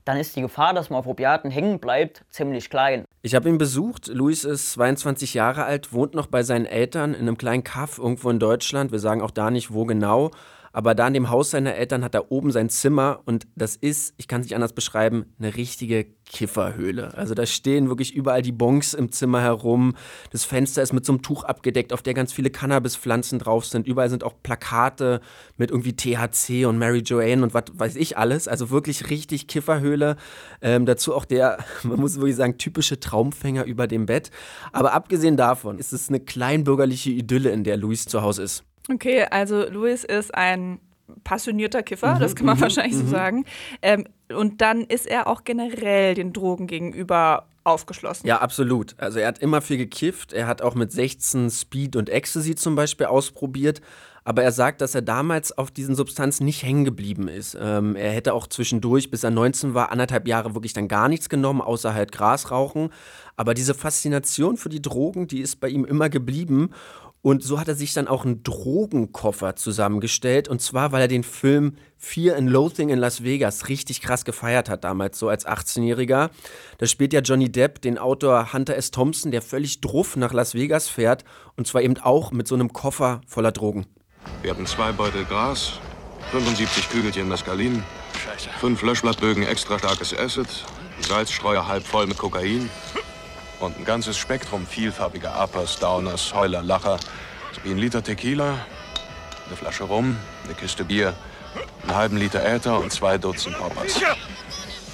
[0.06, 3.04] dann ist die Gefahr, dass man auf Opiaten hängen bleibt, ziemlich klein.
[3.22, 4.06] Ich habe ihn besucht.
[4.06, 8.30] Luis ist 22 Jahre alt, wohnt noch bei seinen Eltern in einem kleinen Kaff irgendwo
[8.30, 8.92] in Deutschland.
[8.92, 10.30] Wir sagen auch da nicht, wo genau.
[10.76, 14.12] Aber da in dem Haus seiner Eltern hat er oben sein Zimmer und das ist,
[14.18, 17.16] ich kann es nicht anders beschreiben, eine richtige Kifferhöhle.
[17.16, 19.94] Also da stehen wirklich überall die Bonks im Zimmer herum.
[20.32, 23.86] Das Fenster ist mit so einem Tuch abgedeckt, auf der ganz viele Cannabispflanzen drauf sind.
[23.86, 25.22] Überall sind auch Plakate
[25.56, 28.46] mit irgendwie THC und Mary Joanne und was weiß ich alles.
[28.46, 30.16] Also wirklich richtig Kifferhöhle.
[30.60, 34.30] Ähm, dazu auch der, man muss wirklich sagen, typische Traumfänger über dem Bett.
[34.72, 38.62] Aber abgesehen davon ist es eine kleinbürgerliche Idylle, in der Luis zu Hause ist.
[38.88, 40.80] Okay, also Louis ist ein
[41.24, 43.10] passionierter Kiffer, mhm, das kann man mhm, wahrscheinlich so mhm.
[43.10, 43.44] sagen.
[43.82, 48.26] Ähm, und dann ist er auch generell den Drogen gegenüber aufgeschlossen.
[48.26, 48.94] Ja, absolut.
[48.98, 50.32] Also er hat immer viel gekifft.
[50.32, 53.80] Er hat auch mit 16 Speed und Ecstasy zum Beispiel ausprobiert.
[54.24, 57.56] Aber er sagt, dass er damals auf diesen Substanzen nicht hängen geblieben ist.
[57.60, 61.28] Ähm, er hätte auch zwischendurch, bis er 19 war, anderthalb Jahre wirklich dann gar nichts
[61.28, 62.90] genommen, außer halt Gras rauchen.
[63.36, 66.70] Aber diese Faszination für die Drogen, die ist bei ihm immer geblieben.
[67.22, 70.46] Und so hat er sich dann auch einen Drogenkoffer zusammengestellt.
[70.48, 74.68] Und zwar, weil er den Film Fear and Loathing in Las Vegas richtig krass gefeiert
[74.68, 76.30] hat damals, so als 18-Jähriger.
[76.78, 78.92] Da spielt ja Johnny Depp den Autor Hunter S.
[78.92, 81.24] Thompson, der völlig druff nach Las Vegas fährt.
[81.56, 83.86] Und zwar eben auch mit so einem Koffer voller Drogen.
[84.42, 85.80] Wir hatten zwei Beutel Gras,
[86.30, 87.82] 75 Kügelchen Mescalin,
[88.60, 90.48] fünf Löschblattbögen extra starkes Acid,
[91.00, 92.68] Salzstreuer halb voll mit Kokain,
[93.60, 96.98] und ein ganzes Spektrum vielfarbiger Uppers, Downers, Heuler, Lacher,
[97.52, 98.54] sowie ein Liter Tequila,
[99.46, 101.14] eine Flasche Rum, eine Kiste Bier,
[101.82, 104.00] einen halben Liter Äther und zwei Dutzend Poppers.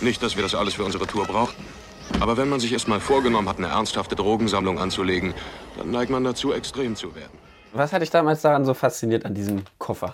[0.00, 1.64] Nicht, dass wir das alles für unsere Tour brauchten.
[2.20, 5.34] Aber wenn man sich erst mal vorgenommen hat, eine ernsthafte Drogensammlung anzulegen,
[5.78, 7.38] dann neigt man dazu, extrem zu werden.
[7.72, 10.12] Was hat dich damals daran so fasziniert an diesem Koffer?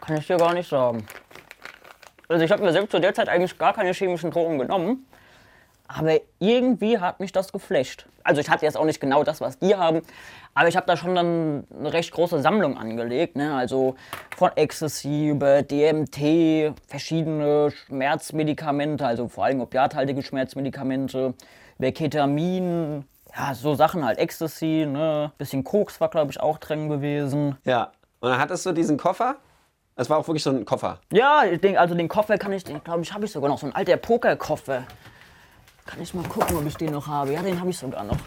[0.00, 1.06] Kann ich dir gar nicht sagen.
[2.28, 5.06] Also ich habe mir selbst zu der Zeit eigentlich gar keine chemischen Drogen genommen.
[5.88, 8.06] Aber irgendwie hat mich das geflasht.
[8.22, 10.02] Also ich hatte jetzt auch nicht genau das, was die haben,
[10.54, 13.36] aber ich habe da schon dann eine recht große Sammlung angelegt.
[13.36, 13.54] Ne?
[13.54, 13.96] Also
[14.36, 21.32] von Ecstasy über DMT, verschiedene Schmerzmedikamente, also vor allem opiathaltige Schmerzmedikamente,
[21.78, 25.32] über Ketamin, ja, so Sachen halt, Ecstasy, ne?
[25.38, 27.56] Bisschen Koks war, glaube ich, auch drin gewesen.
[27.64, 27.92] Ja.
[28.20, 29.36] Und dann hattest du diesen Koffer.
[29.94, 31.00] Es war auch wirklich so ein Koffer.
[31.12, 33.58] Ja, ich denk, also den Koffer kann ich, den glaube ich, habe ich sogar noch.
[33.58, 34.84] So ein alter Pokerkoffer.
[35.88, 37.32] Kann ich mal gucken, ob ich den noch habe.
[37.32, 38.18] Ja, den habe ich sogar noch.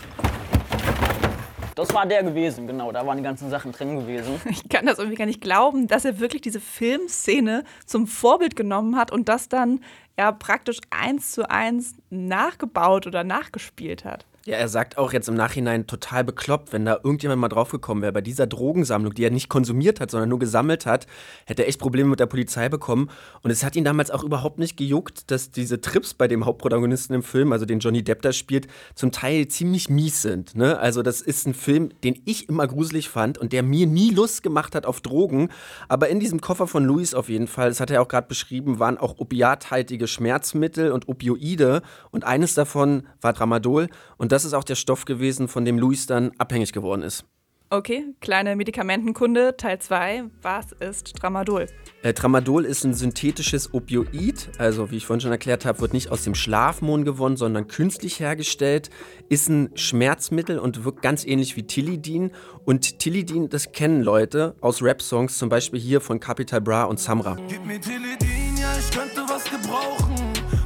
[1.75, 2.91] Das war der gewesen, genau.
[2.91, 4.41] Da waren die ganzen Sachen drin gewesen.
[4.49, 8.95] Ich kann das irgendwie gar nicht glauben, dass er wirklich diese Filmszene zum Vorbild genommen
[8.95, 9.79] hat und das dann
[10.17, 14.25] ja praktisch eins zu eins nachgebaut oder nachgespielt hat.
[14.43, 18.11] Ja, er sagt auch jetzt im Nachhinein total bekloppt, wenn da irgendjemand mal draufgekommen wäre.
[18.11, 21.05] Bei dieser Drogensammlung, die er nicht konsumiert hat, sondern nur gesammelt hat,
[21.45, 23.11] hätte er echt Probleme mit der Polizei bekommen.
[23.43, 27.13] Und es hat ihn damals auch überhaupt nicht gejuckt, dass diese Trips bei dem Hauptprotagonisten
[27.13, 30.55] im Film, also den Johnny Depp da spielt, zum Teil ziemlich mies sind.
[30.55, 30.79] Ne?
[30.79, 34.41] Also das ist ein Film, den ich immer gruselig fand und der mir nie Lust
[34.41, 35.49] gemacht hat auf Drogen.
[35.87, 38.79] Aber in diesem Koffer von Louis auf jeden Fall, das hat er auch gerade beschrieben,
[38.79, 41.83] waren auch opiathaltige Schmerzmittel und Opioide.
[42.09, 43.87] Und eines davon war Tramadol.
[44.17, 47.25] Und das ist auch der Stoff gewesen, von dem Luis dann abhängig geworden ist.
[47.73, 50.25] Okay, kleine Medikamentenkunde, Teil 2.
[50.41, 51.67] Was ist Tramadol?
[52.03, 56.11] Äh, Tramadol ist ein synthetisches Opioid, also wie ich vorhin schon erklärt habe, wird nicht
[56.11, 58.89] aus dem Schlafmohn gewonnen, sondern künstlich hergestellt,
[59.29, 62.31] ist ein Schmerzmittel und wirkt ganz ähnlich wie Tilidin.
[62.65, 67.37] Und Tilidin, das kennen Leute aus Rap-Songs, zum Beispiel hier von Capital Bra und Samra.
[67.47, 70.15] Gib mir Tilidin, ja, ich könnte was gebrauchen.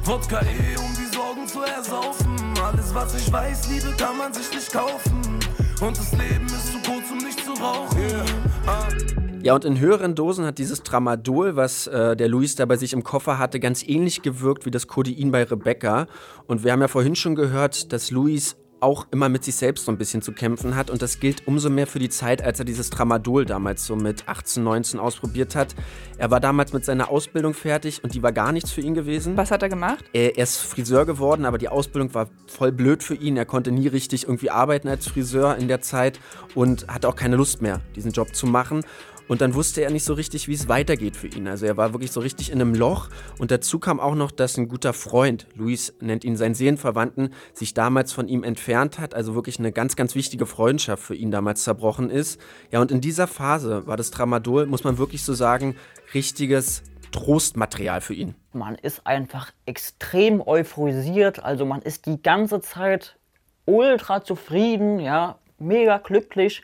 [0.02, 2.25] Wodka eh, um die Sorgen zu ersaufen.
[2.66, 5.20] Alles, was ich weiß, Liebe kann man sich nicht kaufen.
[5.80, 7.96] Und das Leben ist zu kurz, um nicht zu rauchen.
[7.96, 8.24] Yeah.
[8.66, 8.88] Ah.
[9.40, 12.92] Ja, und in höheren Dosen hat dieses Tramadol, was äh, der Luis da bei sich
[12.92, 16.08] im Koffer hatte, ganz ähnlich gewirkt wie das Codein bei Rebecca.
[16.48, 19.92] Und wir haben ja vorhin schon gehört, dass Luis auch immer mit sich selbst so
[19.92, 20.90] ein bisschen zu kämpfen hat.
[20.90, 24.28] Und das gilt umso mehr für die Zeit, als er dieses Tramadol damals so mit
[24.28, 25.74] 18, 19 ausprobiert hat.
[26.18, 29.36] Er war damals mit seiner Ausbildung fertig und die war gar nichts für ihn gewesen.
[29.36, 30.04] Was hat er gemacht?
[30.12, 33.36] Er, er ist Friseur geworden, aber die Ausbildung war voll blöd für ihn.
[33.36, 36.20] Er konnte nie richtig irgendwie arbeiten als Friseur in der Zeit
[36.54, 38.82] und hatte auch keine Lust mehr, diesen Job zu machen.
[39.28, 41.48] Und dann wusste er nicht so richtig, wie es weitergeht für ihn.
[41.48, 43.08] Also er war wirklich so richtig in einem Loch.
[43.38, 47.74] Und dazu kam auch noch, dass ein guter Freund, Luis nennt ihn seinen Seelenverwandten, sich
[47.74, 49.14] damals von ihm entfernt hat.
[49.14, 52.40] Also wirklich eine ganz, ganz wichtige Freundschaft für ihn damals zerbrochen ist.
[52.70, 55.76] Ja, und in dieser Phase war das Tramadol, muss man wirklich so sagen,
[56.14, 58.34] richtiges Trostmaterial für ihn.
[58.52, 61.42] Man ist einfach extrem euphorisiert.
[61.42, 63.16] Also man ist die ganze Zeit
[63.64, 66.62] ultra zufrieden, ja, mega glücklich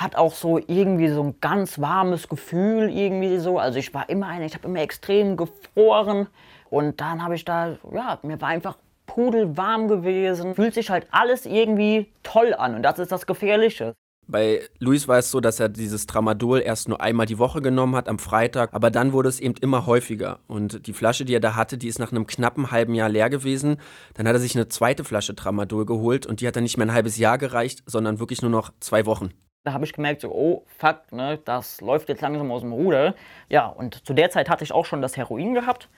[0.00, 3.58] hat auch so irgendwie so ein ganz warmes Gefühl irgendwie so.
[3.58, 6.28] Also ich war immer einer, ich habe immer extrem gefroren
[6.70, 10.54] und dann habe ich da, ja, mir war einfach pudelwarm gewesen.
[10.54, 13.94] Fühlt sich halt alles irgendwie toll an und das ist das Gefährliche.
[14.30, 17.96] Bei Luis war es so, dass er dieses Tramadol erst nur einmal die Woche genommen
[17.96, 20.40] hat, am Freitag, aber dann wurde es eben immer häufiger.
[20.46, 23.30] Und die Flasche, die er da hatte, die ist nach einem knappen halben Jahr leer
[23.30, 23.78] gewesen.
[24.12, 26.86] Dann hat er sich eine zweite Flasche Tramadol geholt und die hat dann nicht mehr
[26.86, 29.30] ein halbes Jahr gereicht, sondern wirklich nur noch zwei Wochen.
[29.68, 33.14] Da habe ich gemerkt, so, oh fuck, ne, das läuft jetzt langsam aus dem Ruder.
[33.50, 35.90] Ja, und zu der Zeit hatte ich auch schon das Heroin gehabt,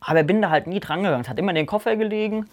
[0.00, 1.20] aber bin da halt nie dran gegangen.
[1.20, 2.50] Es hat immer in den Koffer gelegen.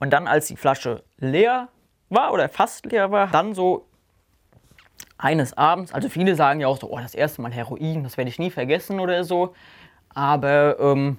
[0.00, 1.68] Und dann, als die Flasche leer
[2.08, 3.86] war oder fast leer war, dann so
[5.16, 8.30] eines Abends, also viele sagen ja auch so, oh, das erste Mal Heroin, das werde
[8.30, 9.54] ich nie vergessen oder so.
[10.12, 11.18] Aber ähm,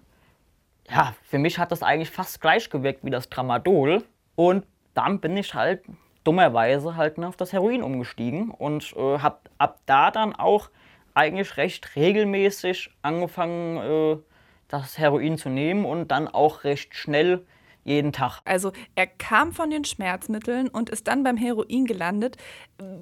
[0.90, 4.04] ja, für mich hat das eigentlich fast gleich gewirkt wie das Tramadol.
[4.36, 5.82] Und dann bin ich halt
[6.24, 10.70] dummerweise halt ne, auf das Heroin umgestiegen und äh, habe ab da dann auch
[11.14, 14.18] eigentlich recht regelmäßig angefangen, äh,
[14.68, 17.46] das Heroin zu nehmen und dann auch recht schnell
[17.84, 18.42] jeden Tag.
[18.46, 22.38] Also er kam von den Schmerzmitteln und ist dann beim Heroin gelandet.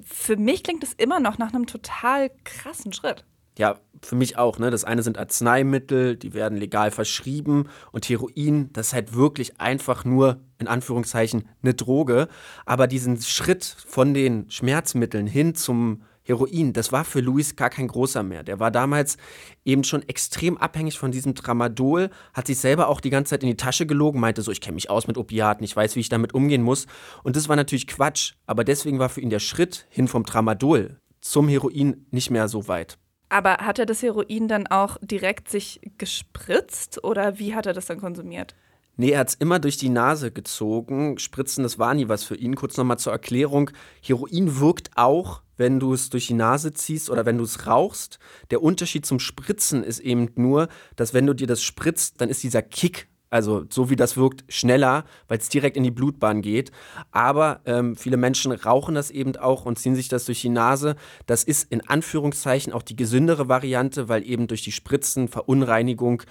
[0.02, 3.24] Für mich klingt es immer noch nach einem total krassen Schritt.
[3.60, 4.58] Ja, für mich auch.
[4.58, 4.70] Ne?
[4.70, 7.68] Das eine sind Arzneimittel, die werden legal verschrieben.
[7.92, 12.28] Und Heroin, das ist halt wirklich einfach nur, in Anführungszeichen, eine Droge.
[12.64, 17.88] Aber diesen Schritt von den Schmerzmitteln hin zum Heroin, das war für Luis gar kein
[17.88, 18.44] großer mehr.
[18.44, 19.18] Der war damals
[19.66, 23.50] eben schon extrem abhängig von diesem Tramadol, hat sich selber auch die ganze Zeit in
[23.50, 26.08] die Tasche gelogen, meinte so, ich kenne mich aus mit Opiaten, ich weiß, wie ich
[26.08, 26.86] damit umgehen muss.
[27.24, 28.32] Und das war natürlich Quatsch.
[28.46, 32.66] Aber deswegen war für ihn der Schritt hin vom Tramadol zum Heroin nicht mehr so
[32.66, 32.96] weit.
[33.30, 37.86] Aber hat er das Heroin dann auch direkt sich gespritzt oder wie hat er das
[37.86, 38.54] dann konsumiert?
[38.96, 41.18] Nee, er hat es immer durch die Nase gezogen.
[41.18, 42.56] Spritzen, das war nie was für ihn.
[42.56, 43.70] Kurz nochmal zur Erklärung.
[44.02, 48.18] Heroin wirkt auch, wenn du es durch die Nase ziehst oder wenn du es rauchst.
[48.50, 52.42] Der Unterschied zum Spritzen ist eben nur, dass wenn du dir das spritzt, dann ist
[52.42, 56.72] dieser Kick Also so wie das wirkt, schneller, weil es direkt in die Blutbahn geht.
[57.12, 60.96] Aber ähm, viele Menschen rauchen das eben auch und ziehen sich das durch die Nase.
[61.26, 66.24] Das ist in Anführungszeichen auch die gesündere Variante, weil eben durch die Spritzen, Verunreinigung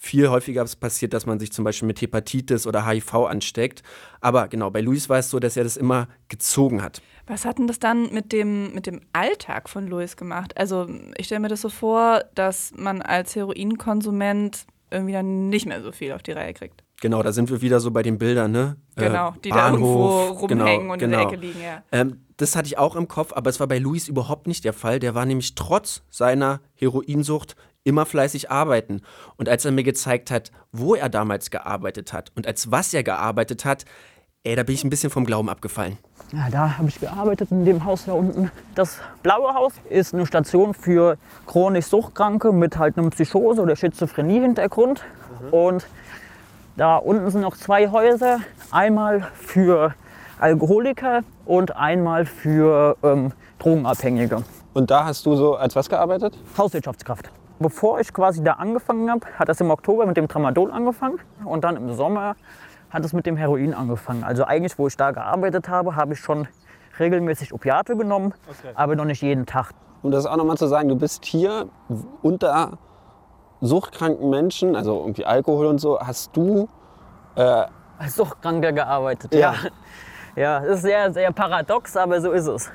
[0.00, 3.82] viel häufiger passiert, dass man sich zum Beispiel mit Hepatitis oder HIV ansteckt.
[4.20, 7.02] Aber genau, bei Luis war es so, dass er das immer gezogen hat.
[7.26, 10.56] Was hat denn das dann mit dem, mit dem Alltag von Luis gemacht?
[10.56, 15.82] Also ich stelle mir das so vor, dass man als Heroinkonsument irgendwie dann nicht mehr
[15.82, 16.82] so viel auf die Reihe kriegt.
[17.00, 18.76] Genau, da sind wir wieder so bei den Bildern, ne?
[18.96, 21.82] Genau, die da irgendwo rumhängen und in der Ecke liegen, ja.
[21.92, 24.72] Ähm, das hatte ich auch im Kopf, aber es war bei Luis überhaupt nicht der
[24.72, 24.98] Fall.
[24.98, 29.02] Der war nämlich trotz seiner Heroinsucht immer fleißig arbeiten.
[29.36, 33.02] Und als er mir gezeigt hat, wo er damals gearbeitet hat und als was er
[33.02, 33.84] gearbeitet hat,
[34.48, 35.98] ey, da bin ich ein bisschen vom Glauben abgefallen.
[36.32, 38.50] Ja, da habe ich gearbeitet in dem Haus da unten.
[38.74, 45.04] Das blaue Haus ist eine Station für chronisch Suchtkranke mit halt einem Psychose- oder Schizophrenie-Hintergrund.
[45.40, 45.52] Mhm.
[45.52, 45.86] Und
[46.76, 48.40] da unten sind noch zwei Häuser.
[48.70, 49.94] Einmal für
[50.38, 54.44] Alkoholiker und einmal für ähm, Drogenabhängige.
[54.72, 56.38] Und da hast du so als was gearbeitet?
[56.56, 57.30] Hauswirtschaftskraft.
[57.58, 61.64] Bevor ich quasi da angefangen habe, hat das im Oktober mit dem Tramadol angefangen und
[61.64, 62.36] dann im Sommer
[62.90, 64.24] hat es mit dem Heroin angefangen.
[64.24, 66.48] Also eigentlich, wo ich da gearbeitet habe, habe ich schon
[66.98, 68.72] regelmäßig Opiate genommen, okay.
[68.74, 69.70] aber noch nicht jeden Tag.
[70.02, 71.68] Um das auch nochmal zu sagen, du bist hier
[72.22, 72.78] unter
[73.60, 76.68] suchtkranken Menschen, also irgendwie Alkohol und so, hast du
[77.34, 77.64] äh,
[77.98, 79.34] als Suchtkranker gearbeitet.
[79.34, 79.52] Ja.
[79.52, 79.70] ja.
[80.36, 82.70] Ja, das ist sehr, sehr paradox, aber so ist es.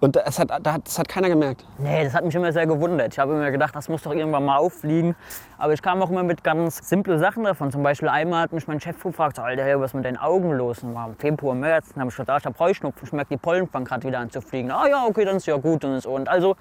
[0.00, 1.66] Und das hat, das hat keiner gemerkt?
[1.78, 3.12] Nee, das hat mich immer sehr gewundert.
[3.12, 5.16] Ich habe immer gedacht, das muss doch irgendwann mal auffliegen.
[5.58, 7.72] Aber ich kam auch immer mit ganz simplen Sachen davon.
[7.72, 10.84] Zum Beispiel einmal hat mich mein Chef gefragt, Alter, was ist mit deinen Augen los?
[10.84, 11.88] Und war im Februar, März.
[11.94, 14.20] Dann habe ich gesagt, ah, ich habe Heuschnupfen, ich merke, die Pollen fangen gerade wieder
[14.20, 14.70] an zu fliegen.
[14.70, 15.84] Ah ja, okay, dann ist ja gut.
[15.84, 16.10] Und, so.
[16.10, 16.54] und also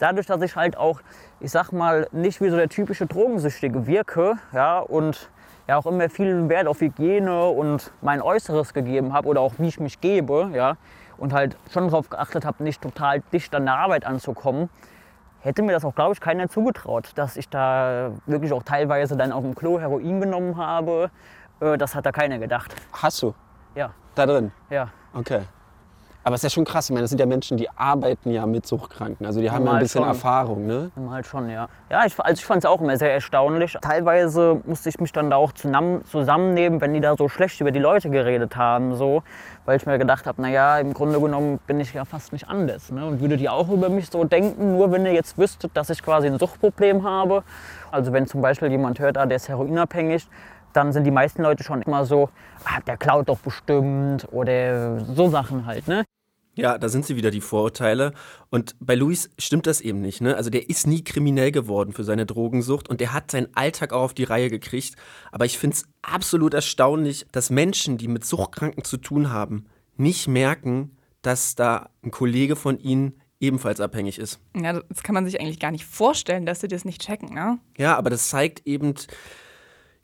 [0.00, 1.00] dadurch, dass ich halt auch,
[1.38, 5.30] ich sag mal, nicht wie so der typische Drogensüchtige wirke ja, und
[5.68, 9.68] ja auch immer viel Wert auf Hygiene und mein Äußeres gegeben habe oder auch wie
[9.68, 10.76] ich mich gebe, ja,
[11.20, 14.68] und halt schon darauf geachtet habe, nicht total dicht an der Arbeit anzukommen,
[15.40, 19.30] hätte mir das auch, glaube ich, keiner zugetraut, dass ich da wirklich auch teilweise dann
[19.30, 21.10] auf dem Klo Heroin genommen habe.
[21.60, 22.74] Äh, das hat da keiner gedacht.
[22.92, 23.34] Hast du?
[23.74, 23.90] Ja.
[24.14, 24.50] Da drin?
[24.70, 24.88] Ja.
[25.12, 25.42] Okay.
[26.22, 26.86] Aber es ist ja schon krass.
[26.86, 29.24] Ich meine, das sind ja Menschen, die arbeiten ja mit Suchtkranken.
[29.24, 30.08] Also die haben ja ein bisschen schon.
[30.08, 30.90] Erfahrung, ne?
[31.08, 31.68] Halt schon, ja.
[31.90, 33.76] Ja, ich, also ich fand es auch immer sehr erstaunlich.
[33.80, 37.78] Teilweise musste ich mich dann da auch zusammennehmen, wenn die da so schlecht über die
[37.78, 39.22] Leute geredet haben, so.
[39.64, 42.90] Weil ich mir gedacht habe, naja, im Grunde genommen bin ich ja fast nicht anders.
[42.90, 43.06] Ne?
[43.06, 46.02] Und würdet ihr auch über mich so denken, nur wenn ihr jetzt wüsstet, dass ich
[46.02, 47.44] quasi ein Suchtproblem habe.
[47.90, 50.26] Also wenn zum Beispiel jemand hört, ah, der ist heroinabhängig,
[50.72, 52.28] dann sind die meisten Leute schon immer so,
[52.64, 56.04] ah, der klaut doch bestimmt oder so Sachen halt, ne?
[56.54, 58.12] Ja, da sind sie wieder die Vorurteile.
[58.50, 60.20] Und bei Luis stimmt das eben nicht.
[60.20, 60.36] Ne?
[60.36, 64.02] Also der ist nie kriminell geworden für seine Drogensucht und der hat seinen Alltag auch
[64.02, 64.96] auf die Reihe gekriegt.
[65.32, 70.28] Aber ich finde es absolut erstaunlich, dass Menschen, die mit Suchtkranken zu tun haben, nicht
[70.28, 74.38] merken, dass da ein Kollege von ihnen ebenfalls abhängig ist.
[74.54, 77.58] Ja, das kann man sich eigentlich gar nicht vorstellen, dass sie das nicht checken, ne?
[77.78, 78.94] Ja, aber das zeigt eben,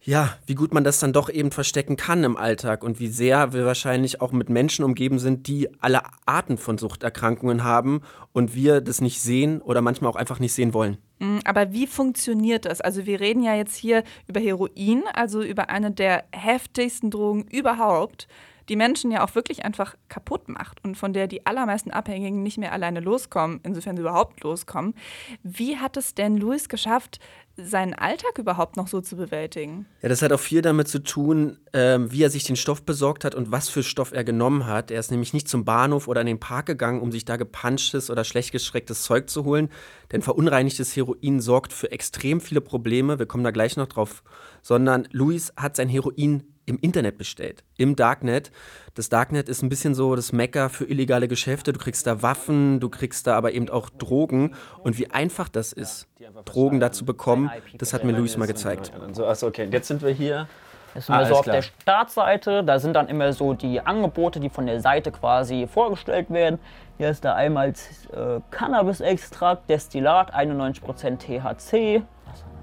[0.07, 3.53] ja, wie gut man das dann doch eben verstecken kann im Alltag und wie sehr
[3.53, 8.81] wir wahrscheinlich auch mit Menschen umgeben sind, die alle Arten von Suchterkrankungen haben und wir
[8.81, 10.99] das nicht sehen oder manchmal auch einfach nicht sehen wollen.
[11.19, 12.81] Mm, aber wie funktioniert das?
[12.81, 18.29] Also wir reden ja jetzt hier über Heroin, also über eine der heftigsten Drogen überhaupt
[18.69, 22.59] die Menschen ja auch wirklich einfach kaputt macht und von der die allermeisten Abhängigen nicht
[22.59, 24.95] mehr alleine loskommen, insofern sie überhaupt loskommen.
[25.43, 27.21] Wie hat es denn Louis geschafft,
[27.57, 29.87] seinen Alltag überhaupt noch so zu bewältigen?
[30.03, 33.25] Ja, das hat auch viel damit zu tun, ähm, wie er sich den Stoff besorgt
[33.25, 34.91] hat und was für Stoff er genommen hat.
[34.91, 38.11] Er ist nämlich nicht zum Bahnhof oder in den Park gegangen, um sich da gepanschtes
[38.11, 39.71] oder schlecht geschrecktes Zeug zu holen,
[40.13, 44.23] denn verunreinigtes Heroin sorgt für extrem viele Probleme, wir kommen da gleich noch drauf,
[44.61, 48.51] sondern Luis hat sein Heroin im Internet bestellt, im Darknet.
[48.95, 51.73] Das Darknet ist ein bisschen so das Mecker für illegale Geschäfte.
[51.73, 54.55] Du kriegst da Waffen, du kriegst da aber eben auch Drogen.
[54.83, 56.09] Und wie einfach das ist,
[56.45, 58.93] Drogen da zu bekommen, das hat mir Luis mal gezeigt.
[59.19, 59.69] achso, okay.
[59.71, 60.49] Jetzt sind wir hier.
[60.95, 61.57] Das sind ah, wir so auf klar.
[61.57, 62.65] der Startseite.
[62.65, 66.59] Da sind dann immer so die Angebote, die von der Seite quasi vorgestellt werden.
[66.97, 72.03] Hier ist da einmal äh, Cannabis-Extrakt, Destillat, 91% THC.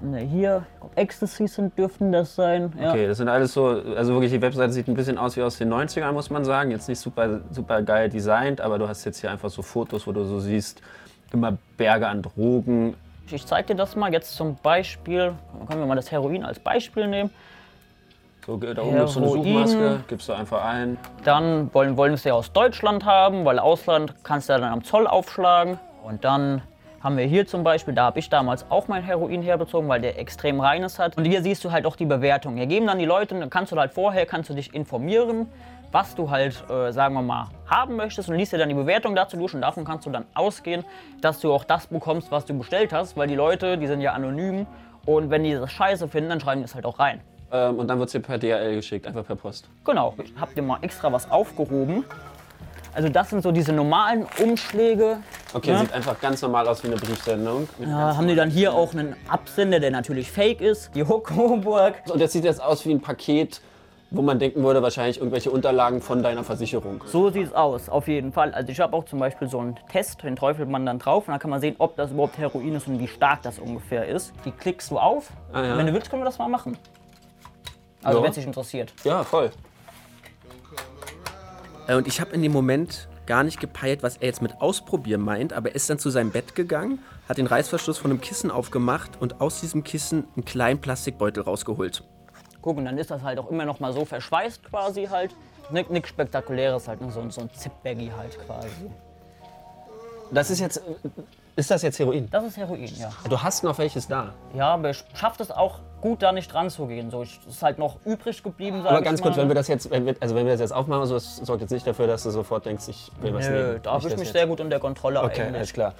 [0.02, 2.72] Ne, hier, Ecstasy sind, dürften das sein.
[2.78, 2.90] Ja.
[2.90, 5.58] Okay, das sind alles so, also wirklich die Webseite sieht ein bisschen aus wie aus
[5.58, 6.70] den 90ern, muss man sagen.
[6.70, 10.12] Jetzt nicht super, super geil designt, aber du hast jetzt hier einfach so Fotos, wo
[10.12, 10.82] du so siehst,
[11.32, 12.94] immer Berge an Drogen.
[13.30, 15.32] Ich zeig dir das mal jetzt zum Beispiel,
[15.66, 17.30] können wir mal das Heroin als Beispiel nehmen.
[18.46, 20.98] So, da oben gibt es so eine Suchmaske, gibst du einfach ein.
[21.24, 24.70] Dann wollen, wollen wir es ja aus Deutschland haben, weil Ausland kannst du ja dann
[24.70, 25.78] am Zoll aufschlagen.
[26.02, 26.60] Und dann
[27.04, 30.18] Haben wir hier zum Beispiel, da habe ich damals auch mein Heroin herbezogen, weil der
[30.18, 31.18] extrem reines hat.
[31.18, 32.56] Und hier siehst du halt auch die Bewertung.
[32.56, 35.46] Hier geben dann die Leute, dann kannst du halt vorher, kannst du dich informieren,
[35.92, 39.14] was du halt, äh, sagen wir mal, haben möchtest und liest dir dann die Bewertung
[39.14, 40.82] dazu durch und davon kannst du dann ausgehen,
[41.20, 44.14] dass du auch das bekommst, was du bestellt hast, weil die Leute, die sind ja
[44.14, 44.66] anonym
[45.04, 47.20] und wenn die das scheiße finden, dann schreiben die es halt auch rein.
[47.52, 49.68] Ähm, und dann wird es dir per DHL geschickt, einfach per Post.
[49.84, 52.06] Genau, ich habe dir mal extra was aufgehoben.
[52.94, 55.18] Also das sind so diese normalen Umschläge.
[55.52, 55.80] Okay, ne?
[55.80, 57.68] sieht einfach ganz normal aus wie eine Briefsendung.
[57.80, 61.94] Ja, haben die dann hier auch einen Absender, der natürlich fake ist, die Huck Coburg.
[62.08, 63.60] Und das sieht jetzt aus wie ein Paket,
[64.10, 67.02] wo man denken würde, wahrscheinlich irgendwelche Unterlagen von deiner Versicherung.
[67.06, 68.54] So sieht es aus, auf jeden Fall.
[68.54, 71.32] Also ich habe auch zum Beispiel so einen Test, den träufelt man dann drauf und
[71.32, 74.32] dann kann man sehen, ob das überhaupt Heroin ist und wie stark das ungefähr ist.
[74.44, 75.30] Die klickst du auf.
[75.52, 75.76] Ah, ja.
[75.76, 76.78] Wenn du willst, können wir das mal machen.
[78.04, 78.22] Also Ja.
[78.24, 78.92] wenn es dich interessiert.
[79.02, 79.50] Ja, voll.
[81.88, 85.22] Äh, Und ich habe in dem Moment gar nicht gepeilt, was er jetzt mit ausprobieren
[85.22, 88.50] meint, aber er ist dann zu seinem Bett gegangen, hat den Reißverschluss von einem Kissen
[88.50, 92.04] aufgemacht und aus diesem Kissen einen kleinen Plastikbeutel rausgeholt.
[92.60, 95.34] Guck, und dann ist das halt auch immer noch mal so verschweißt quasi halt.
[95.70, 98.68] Nichts Spektakuläres halt, nur so, ein- so ein Zip-Baggy halt quasi.
[100.30, 100.82] Das ist jetzt.
[101.56, 102.28] Ist das jetzt Heroin?
[102.30, 103.10] Das ist Heroin, ja.
[103.28, 104.34] Du hast noch welches da.
[104.54, 107.10] Ja, aber ich schaff es auch gut, da nicht dran zu gehen.
[107.10, 109.90] So, ich, ist halt noch übrig geblieben, Aber ich ganz kurz, wenn wir das jetzt,
[109.90, 112.24] wenn wir, also wenn wir das jetzt aufmachen, so, das sorgt jetzt nicht dafür, dass
[112.24, 113.80] du sofort denkst, ich will was Nö, nehmen.
[113.82, 115.56] da habe ich dass mich jetzt- sehr gut unter Kontrolle Okay, eigentlich.
[115.56, 115.94] alles klar.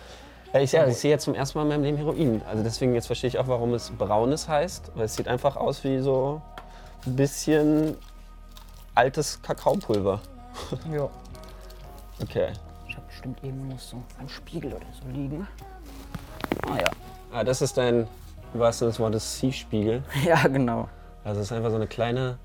[0.53, 2.43] Ja, Ich, ja, ich sehe jetzt zum ersten Mal in meinem Leben Heroin.
[2.49, 4.93] Also deswegen jetzt verstehe ich auch, warum es braunes heißt.
[4.95, 6.43] Weil es sieht einfach aus wie so
[7.07, 7.97] ein bisschen
[8.95, 10.21] altes Kakaopulver.
[10.93, 11.09] Ja.
[12.23, 12.51] Okay.
[12.89, 15.49] Ich habe bestimmt eben noch so einen Spiegel oder so liegen.
[16.63, 16.91] Ah ja.
[17.33, 18.07] Ah, das ist dein,
[18.55, 20.03] im wahrsten Sinne des Wortes, Siechspiegel.
[20.25, 20.89] Ja, genau.
[21.25, 22.39] Also es ist einfach so eine kleine,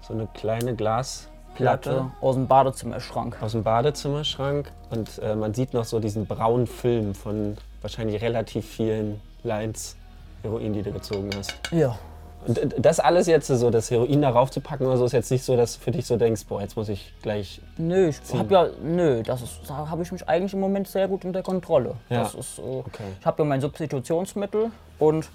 [0.00, 3.36] so eine kleine Glasplatte Platte aus dem Badezimmerschrank.
[3.42, 4.70] aus dem Badezimmerschrank.
[4.90, 9.96] Und äh, man sieht noch so diesen braunen Film von wahrscheinlich relativ vielen Lines
[10.42, 11.54] Heroin, die du gezogen hast.
[11.70, 11.96] Ja.
[12.46, 15.30] Und äh, das alles jetzt so, das Heroin darauf zu packen oder so, ist jetzt
[15.30, 17.60] nicht so, dass du für dich so denkst, boah, jetzt muss ich gleich.
[17.76, 18.40] Nö, ich Ziehen.
[18.40, 21.42] hab ja, nö, das ist, da habe ich mich eigentlich im Moment sehr gut unter
[21.42, 21.96] Kontrolle.
[22.08, 22.22] Ja.
[22.22, 23.04] Das ist, äh, Okay.
[23.20, 24.70] Ich habe ja mein Substitutionsmittel
[25.02, 25.28] und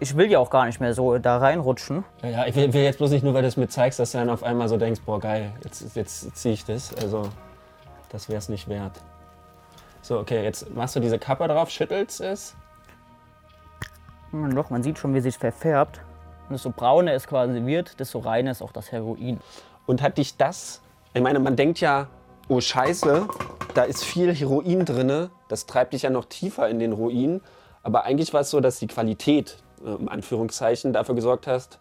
[0.00, 2.04] ich will ja auch gar nicht mehr so da reinrutschen.
[2.22, 4.18] Ja, ich will, will jetzt bloß nicht nur, weil du es mir zeigst, dass du
[4.18, 6.92] dann auf einmal so denkst, boah, geil, jetzt, jetzt ziehe ich das.
[6.94, 7.28] Also,
[8.08, 9.00] das wäre es nicht wert.
[10.02, 12.56] So, okay, jetzt machst du diese Kappe drauf, schüttelst es.
[14.32, 16.00] Hm, Doch, man sieht schon, wie sich verfärbt.
[16.48, 19.38] Und desto brauner es quasi wird, desto reiner ist auch das Heroin.
[19.86, 20.80] Und hat dich das,
[21.14, 22.08] ich meine, man denkt ja,
[22.48, 23.28] oh Scheiße,
[23.74, 27.40] da ist viel Heroin drin, das treibt dich ja noch tiefer in den Ruin.
[27.82, 31.78] Aber eigentlich war es so, dass die Qualität, äh, in Anführungszeichen, dafür gesorgt hast,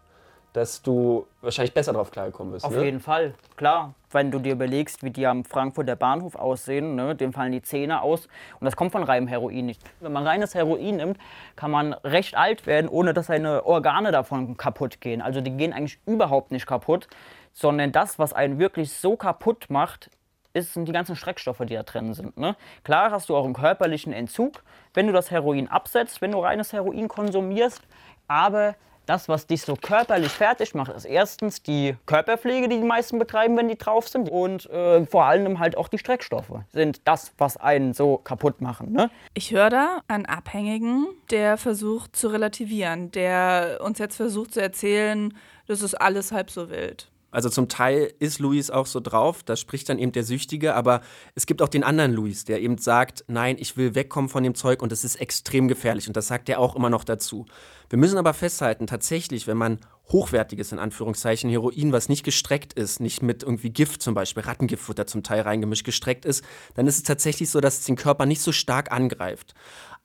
[0.53, 2.65] dass du wahrscheinlich besser drauf klargekommen bist.
[2.65, 2.83] Auf ne?
[2.83, 3.93] jeden Fall, klar.
[4.11, 8.01] Wenn du dir überlegst, wie die am Frankfurter Bahnhof aussehen, ne, dem fallen die Zähne
[8.01, 8.25] aus.
[8.59, 9.79] Und das kommt von reinem Heroin nicht.
[9.99, 11.19] Wenn man reines Heroin nimmt,
[11.55, 15.21] kann man recht alt werden, ohne dass seine Organe davon kaputt gehen.
[15.21, 17.07] Also die gehen eigentlich überhaupt nicht kaputt,
[17.53, 20.09] sondern das, was einen wirklich so kaputt macht,
[20.53, 22.37] ist, sind die ganzen Schreckstoffe, die da drin sind.
[22.37, 22.55] Ne?
[22.83, 24.63] Klar hast du auch einen körperlichen Entzug,
[24.99, 27.81] wenn du das Heroin absetzt, wenn du reines Heroin konsumierst,
[28.27, 33.17] aber das, was dich so körperlich fertig macht, ist erstens die Körperpflege, die die meisten
[33.17, 34.29] betreiben, wenn die drauf sind.
[34.29, 38.91] Und äh, vor allem halt auch die Streckstoffe sind das, was einen so kaputt machen.
[38.91, 39.09] Ne?
[39.33, 45.33] Ich höre da einen Abhängigen, der versucht zu relativieren, der uns jetzt versucht zu erzählen,
[45.65, 47.09] das ist alles halb so wild.
[47.31, 51.01] Also zum Teil ist Luis auch so drauf, da spricht dann eben der Süchtige, aber
[51.35, 54.55] es gibt auch den anderen Luis, der eben sagt, nein, ich will wegkommen von dem
[54.55, 57.45] Zeug und es ist extrem gefährlich und das sagt er auch immer noch dazu.
[57.89, 59.79] Wir müssen aber festhalten, tatsächlich, wenn man
[60.11, 65.05] hochwertiges, in Anführungszeichen, Heroin, was nicht gestreckt ist, nicht mit irgendwie Gift zum Beispiel, Rattengiftfutter
[65.05, 68.41] zum Teil reingemischt, gestreckt ist, dann ist es tatsächlich so, dass es den Körper nicht
[68.41, 69.53] so stark angreift.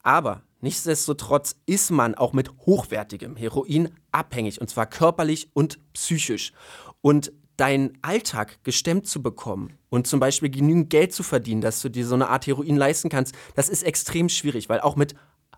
[0.03, 6.53] Aber nichtsdestotrotz ist man auch mit hochwertigem Heroin abhängig, und zwar körperlich und psychisch.
[7.05, 11.91] Und deinen Alltag gestemmt zu bekommen und zum Beispiel genügend Geld zu verdienen, dass du
[11.91, 15.15] dir so eine Art Heroin leisten kannst, das ist extrem schwierig, weil auch mit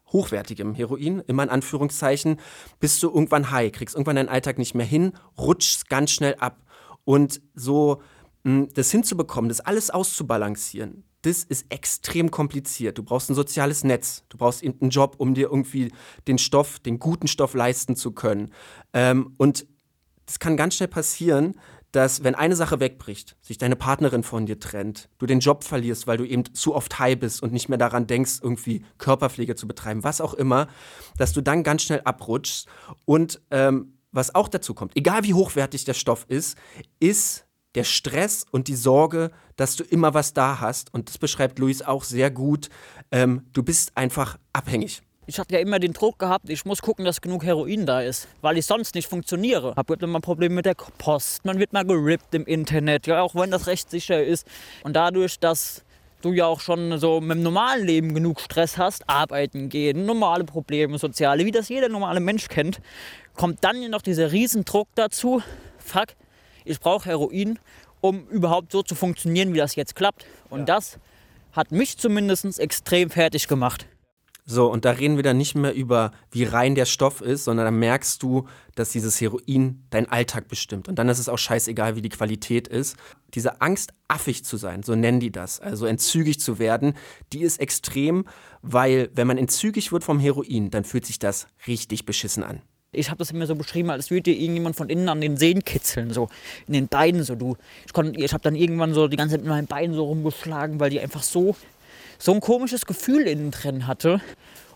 [0.08, 2.40] hochwertigem Heroin, immer in Anführungszeichen,
[2.80, 6.64] bist du irgendwann high, kriegst irgendwann deinen Alltag nicht mehr hin, rutschst ganz schnell ab.
[7.04, 8.02] Und so
[8.42, 12.98] mh, das hinzubekommen, das alles auszubalancieren, das ist extrem kompliziert.
[12.98, 15.92] Du brauchst ein soziales Netz, du brauchst eben einen Job, um dir irgendwie
[16.26, 18.52] den Stoff, den guten Stoff leisten zu können.
[18.92, 19.66] Ähm, und
[20.26, 21.54] das kann ganz schnell passieren,
[21.92, 26.06] dass wenn eine Sache wegbricht, sich deine Partnerin von dir trennt, du den Job verlierst,
[26.06, 29.66] weil du eben zu oft high bist und nicht mehr daran denkst, irgendwie Körperpflege zu
[29.66, 30.68] betreiben, was auch immer,
[31.16, 32.68] dass du dann ganz schnell abrutschst.
[33.06, 36.58] Und ähm, was auch dazu kommt, egal wie hochwertig der Stoff ist,
[37.00, 40.92] ist der Stress und die Sorge, dass du immer was da hast.
[40.92, 42.68] Und das beschreibt Luis auch sehr gut.
[43.10, 45.02] Ähm, du bist einfach abhängig.
[45.28, 48.28] Ich hatte ja immer den Druck gehabt, ich muss gucken, dass genug Heroin da ist,
[48.42, 49.74] weil ich sonst nicht funktioniere.
[49.74, 53.50] Hab immer Probleme mit der Post, man wird mal gerippt im Internet, ja, auch wenn
[53.50, 54.46] das rechtssicher ist.
[54.84, 55.82] Und dadurch, dass
[56.22, 60.44] du ja auch schon so mit dem normalen Leben genug Stress hast, arbeiten gehen, normale
[60.44, 62.80] Probleme, soziale, wie das jeder normale Mensch kennt,
[63.34, 65.42] kommt dann noch dieser Riesendruck dazu,
[65.78, 66.08] fuck,
[66.64, 67.58] ich brauche Heroin,
[68.00, 70.24] um überhaupt so zu funktionieren, wie das jetzt klappt.
[70.50, 70.66] Und ja.
[70.66, 70.98] das
[71.52, 73.86] hat mich zumindest extrem fertig gemacht.
[74.48, 77.66] So, und da reden wir dann nicht mehr über, wie rein der Stoff ist, sondern
[77.66, 80.86] da merkst du, dass dieses Heroin deinen Alltag bestimmt.
[80.86, 82.96] Und dann ist es auch scheißegal, wie die Qualität ist.
[83.34, 86.94] Diese Angst, affig zu sein, so nennen die das, also entzügig zu werden,
[87.32, 88.24] die ist extrem,
[88.62, 92.62] weil wenn man entzügig wird vom Heroin, dann fühlt sich das richtig beschissen an.
[92.92, 95.64] Ich habe das immer so beschrieben, als würde dir irgendjemand von innen an den Sehnen
[95.64, 96.28] kitzeln, so
[96.68, 97.34] in den Beinen so.
[97.34, 100.78] Du, ich, ich habe dann irgendwann so die ganze Zeit mit meinen Beinen so rumgeschlagen,
[100.78, 101.56] weil die einfach so
[102.18, 104.20] so ein komisches Gefühl innen drin hatte.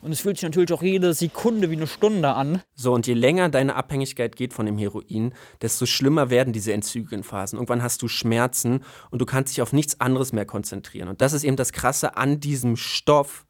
[0.02, 2.62] Und es fühlt sich natürlich auch jede Sekunde wie eine Stunde an.
[2.74, 7.22] So, und je länger deine Abhängigkeit geht von dem Heroin, desto schlimmer werden diese entzügigen
[7.22, 7.58] Phasen.
[7.58, 11.08] Irgendwann hast du Schmerzen und du kannst dich auf nichts anderes mehr konzentrieren.
[11.08, 13.44] Und das ist eben das Krasse an diesem Stoff,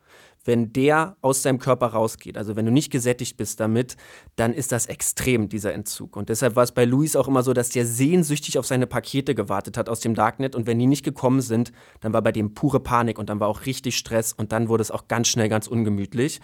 [0.45, 3.97] wenn der aus deinem Körper rausgeht, also wenn du nicht gesättigt bist damit,
[4.36, 6.16] dann ist das extrem, dieser Entzug.
[6.16, 9.34] Und deshalb war es bei Luis auch immer so, dass der sehnsüchtig auf seine Pakete
[9.34, 12.55] gewartet hat aus dem Darknet und wenn die nicht gekommen sind, dann war bei dem
[12.55, 15.49] pure Panik und dann war auch richtig Stress und dann wurde es auch ganz schnell
[15.49, 16.41] ganz ungemütlich.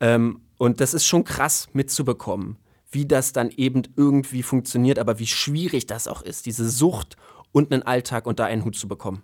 [0.00, 2.56] Ähm, und das ist schon krass mitzubekommen,
[2.90, 7.16] wie das dann eben irgendwie funktioniert, aber wie schwierig das auch ist, diese Sucht
[7.52, 9.22] und einen Alltag unter einen Hut zu bekommen.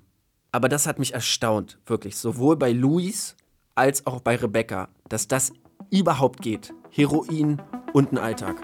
[0.52, 2.16] Aber das hat mich erstaunt, wirklich.
[2.16, 3.36] Sowohl bei Luis
[3.80, 5.54] als auch bei Rebecca, dass das
[5.90, 6.74] überhaupt geht.
[6.90, 7.62] Heroin
[7.94, 8.56] und ein Alltag.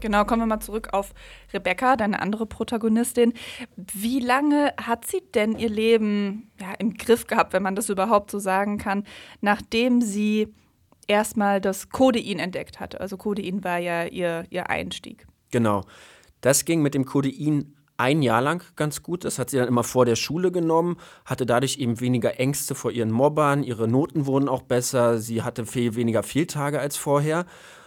[0.00, 1.12] Genau, kommen wir mal zurück auf
[1.52, 3.34] Rebecca, deine andere Protagonistin.
[3.76, 8.30] Wie lange hat sie denn ihr Leben ja, im Griff gehabt, wenn man das überhaupt
[8.30, 9.04] so sagen kann,
[9.42, 10.54] nachdem sie
[11.08, 13.02] erstmal das Codein entdeckt hatte?
[13.02, 15.26] Also Codein war ja ihr, ihr Einstieg.
[15.50, 15.82] Genau.
[16.40, 19.24] Das ging mit dem Codein ein Jahr lang ganz gut.
[19.24, 22.90] Das hat sie dann immer vor der Schule genommen, hatte dadurch eben weniger Ängste vor
[22.90, 27.44] ihren Mobbern, ihre Noten wurden auch besser, sie hatte viel weniger Fehltage als vorher.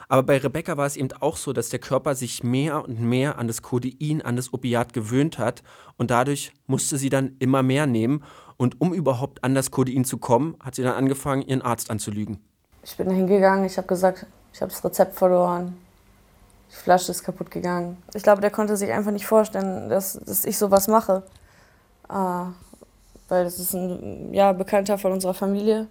[0.09, 3.39] Aber bei Rebecca war es eben auch so, dass der Körper sich mehr und mehr
[3.39, 5.64] an das Codein, an das Opiat gewöhnt hat
[5.95, 8.22] und dadurch musste sie dann immer mehr nehmen.
[8.57, 12.39] Und um überhaupt an das Codein zu kommen, hat sie dann angefangen, ihren Arzt anzulügen.
[12.84, 15.78] Ich bin hingegangen, ich habe gesagt, ich habe das Rezept verloren,
[16.72, 18.01] die Flasche ist kaputt gegangen.
[18.13, 21.24] Ich glaube, der konnte sich einfach nicht vorstellen, dass, dass ich sowas mache.
[22.09, 22.45] Äh,
[23.28, 25.88] weil das ist ein ja, Bekannter von unserer Familie.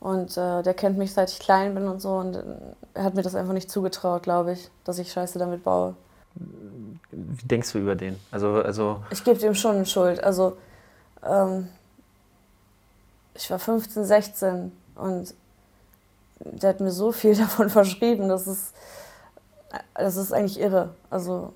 [0.00, 2.16] Und äh, der kennt mich, seit ich klein bin und so.
[2.16, 2.42] Und
[2.94, 5.94] er hat mir das einfach nicht zugetraut, glaube ich, dass ich Scheiße damit baue.
[7.10, 8.18] Wie denkst du über den?
[8.30, 10.22] Also, also ich gebe dem schon Schuld.
[10.22, 10.56] Also,
[11.22, 11.68] ähm,
[13.34, 15.34] ich war 15, 16 und
[16.40, 18.72] der hat mir so viel davon verschrieben, dass es
[19.94, 20.90] das ist eigentlich irre.
[21.10, 21.52] Also,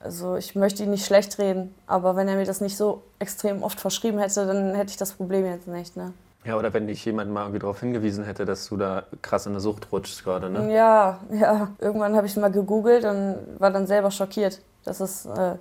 [0.00, 3.62] also ich möchte ihn nicht schlecht reden, aber wenn er mir das nicht so extrem
[3.62, 5.96] oft verschrieben hätte, dann hätte ich das Problem jetzt nicht.
[5.96, 6.12] Ne?
[6.44, 9.52] Ja, oder wenn dich jemand mal irgendwie darauf hingewiesen hätte, dass du da krass in
[9.52, 10.72] der Sucht rutschst gerade, ne?
[10.72, 11.68] Ja, ja.
[11.80, 15.56] Irgendwann habe ich mal gegoogelt und war dann selber schockiert, dass es äh,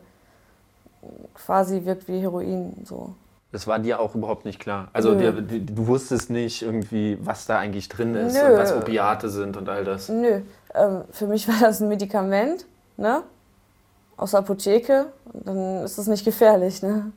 [1.33, 2.73] quasi wirkt wie Heroin.
[2.85, 3.15] So.
[3.51, 4.89] Das war dir auch überhaupt nicht klar.
[4.93, 8.51] Also dir, du wusstest nicht irgendwie, was da eigentlich drin ist Nö.
[8.51, 10.09] und was Opiate sind und all das.
[10.09, 10.41] Nö.
[10.78, 12.65] Ähm, für mich war das ein Medikament,
[12.97, 13.23] ne?
[14.15, 15.11] Aus der Apotheke.
[15.34, 17.11] Und dann ist das nicht gefährlich, ne?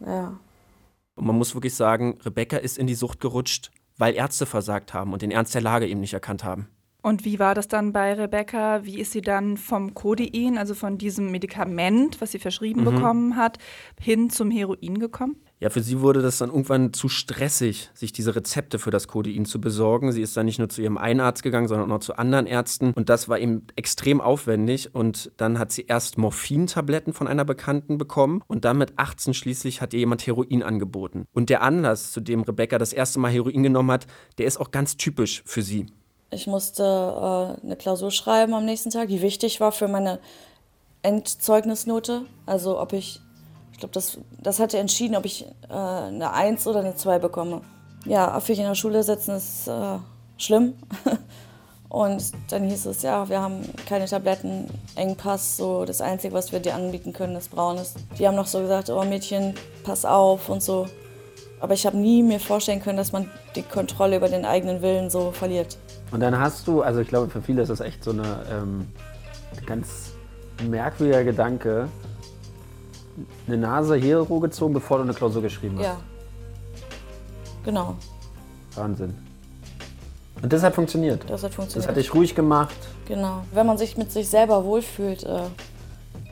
[0.00, 0.38] Ja.
[1.16, 5.12] Und man muss wirklich sagen, Rebecca ist in die Sucht gerutscht, weil Ärzte versagt haben
[5.12, 6.68] und den Ernst der Lage eben nicht erkannt haben.
[7.02, 8.84] Und wie war das dann bei Rebecca?
[8.84, 12.84] Wie ist sie dann vom Codein, also von diesem Medikament, was sie verschrieben mhm.
[12.84, 13.58] bekommen hat,
[14.00, 15.36] hin zum Heroin gekommen?
[15.60, 19.44] Ja, für sie wurde das dann irgendwann zu stressig, sich diese Rezepte für das Codein
[19.44, 20.12] zu besorgen.
[20.12, 22.92] Sie ist dann nicht nur zu ihrem einen Arzt gegangen, sondern auch zu anderen Ärzten.
[22.92, 24.94] Und das war eben extrem aufwendig.
[24.94, 28.42] Und dann hat sie erst Morphintabletten von einer Bekannten bekommen.
[28.46, 31.26] Und dann mit 18 schließlich hat ihr jemand Heroin angeboten.
[31.32, 34.06] Und der Anlass, zu dem Rebecca das erste Mal Heroin genommen hat,
[34.38, 35.86] der ist auch ganz typisch für sie.
[36.30, 40.20] Ich musste äh, eine Klausur schreiben am nächsten Tag, die wichtig war für meine
[41.02, 42.26] Endzeugnisnote.
[42.46, 43.20] Also ob ich,
[43.78, 47.60] ich glaube, das, das hatte entschieden, ob ich äh, eine 1 oder eine 2 bekomme.
[48.06, 49.98] Ja, affig in der Schule sitzen ist äh,
[50.36, 50.74] schlimm.
[51.88, 54.66] Und dann hieß es, ja, wir haben keine Tabletten,
[54.96, 57.94] Engpass, so das Einzige, was wir dir anbieten können, ist Braunes.
[58.18, 59.54] Die haben noch so gesagt, oh Mädchen,
[59.84, 60.88] pass auf und so.
[61.60, 65.08] Aber ich habe nie mir vorstellen können, dass man die Kontrolle über den eigenen Willen
[65.08, 65.78] so verliert.
[66.10, 68.88] Und dann hast du, also ich glaube, für viele ist das echt so eine ähm,
[69.66, 70.10] ganz
[70.68, 71.88] merkwürdiger Gedanke.
[73.46, 75.84] Eine Nase Hero gezogen, bevor du eine Klausur geschrieben hast.
[75.84, 75.96] Ja.
[77.64, 77.96] Genau.
[78.74, 79.14] Wahnsinn.
[80.42, 81.24] Und das hat funktioniert.
[81.28, 81.84] Das hat funktioniert.
[81.84, 82.76] Das hat dich ruhig gemacht.
[83.06, 83.42] Genau.
[83.52, 85.40] Wenn man sich mit sich selber wohlfühlt, äh,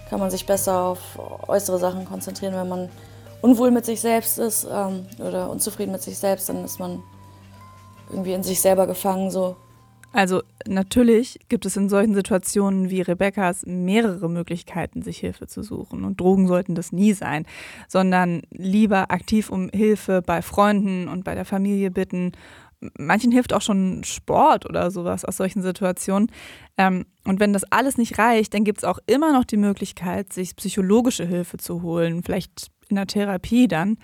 [0.09, 1.01] kann man sich besser auf
[1.49, 2.55] äußere Sachen konzentrieren.
[2.55, 2.89] Wenn man
[3.43, 7.03] unwohl mit sich selbst ist ähm, oder unzufrieden mit sich selbst, dann ist man
[8.11, 9.31] irgendwie in sich selber gefangen.
[9.31, 9.57] So.
[10.17, 16.05] Also natürlich gibt es in solchen Situationen wie Rebecca's mehrere Möglichkeiten, sich Hilfe zu suchen.
[16.05, 17.45] Und Drogen sollten das nie sein,
[17.87, 22.33] sondern lieber aktiv um Hilfe bei Freunden und bei der Familie bitten.
[22.97, 26.33] Manchen hilft auch schon Sport oder sowas aus solchen Situationen.
[26.79, 30.33] Ähm, und wenn das alles nicht reicht, dann gibt es auch immer noch die Möglichkeit,
[30.33, 33.99] sich psychologische Hilfe zu holen, vielleicht in der Therapie dann.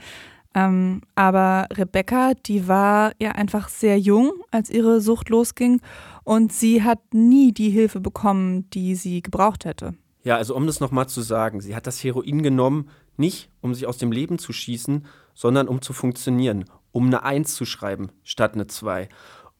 [0.55, 5.81] Ähm, aber Rebecca, die war ja einfach sehr jung, als ihre Sucht losging
[6.25, 9.95] und sie hat nie die Hilfe bekommen, die sie gebraucht hätte.
[10.25, 13.87] Ja, also um das nochmal zu sagen, sie hat das Heroin genommen, nicht um sich
[13.87, 18.55] aus dem Leben zu schießen, sondern um zu funktionieren, um eine Eins zu schreiben statt
[18.55, 19.09] eine Zwei.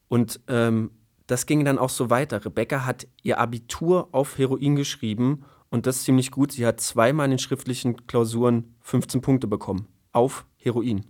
[0.07, 0.91] Und ähm,
[1.27, 2.45] das ging dann auch so weiter.
[2.45, 6.51] Rebecca hat ihr Abitur auf Heroin geschrieben und das ziemlich gut.
[6.51, 11.05] Sie hat zweimal in den schriftlichen Klausuren 15 Punkte bekommen auf Heroin.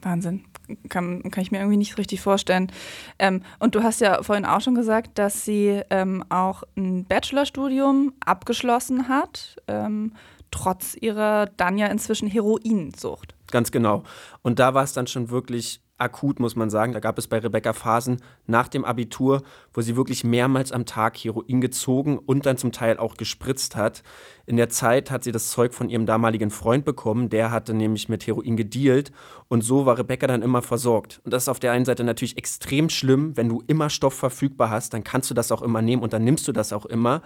[0.00, 0.44] Wahnsinn.
[0.88, 2.70] Kann, kann ich mir irgendwie nicht richtig vorstellen.
[3.18, 8.12] Ähm, und du hast ja vorhin auch schon gesagt, dass sie ähm, auch ein Bachelorstudium
[8.24, 10.12] abgeschlossen hat, ähm,
[10.50, 13.34] trotz ihrer dann ja inzwischen Heroinsucht.
[13.50, 14.04] Ganz genau.
[14.42, 16.92] Und da war es dann schon wirklich akut, muss man sagen.
[16.92, 19.42] Da gab es bei Rebecca Phasen nach dem Abitur,
[19.72, 24.02] wo sie wirklich mehrmals am Tag Heroin gezogen und dann zum Teil auch gespritzt hat.
[24.46, 27.28] In der Zeit hat sie das Zeug von ihrem damaligen Freund bekommen.
[27.28, 29.12] Der hatte nämlich mit Heroin gedealt.
[29.48, 31.20] Und so war Rebecca dann immer versorgt.
[31.24, 33.36] Und das ist auf der einen Seite natürlich extrem schlimm.
[33.36, 36.24] Wenn du immer Stoff verfügbar hast, dann kannst du das auch immer nehmen und dann
[36.24, 37.22] nimmst du das auch immer.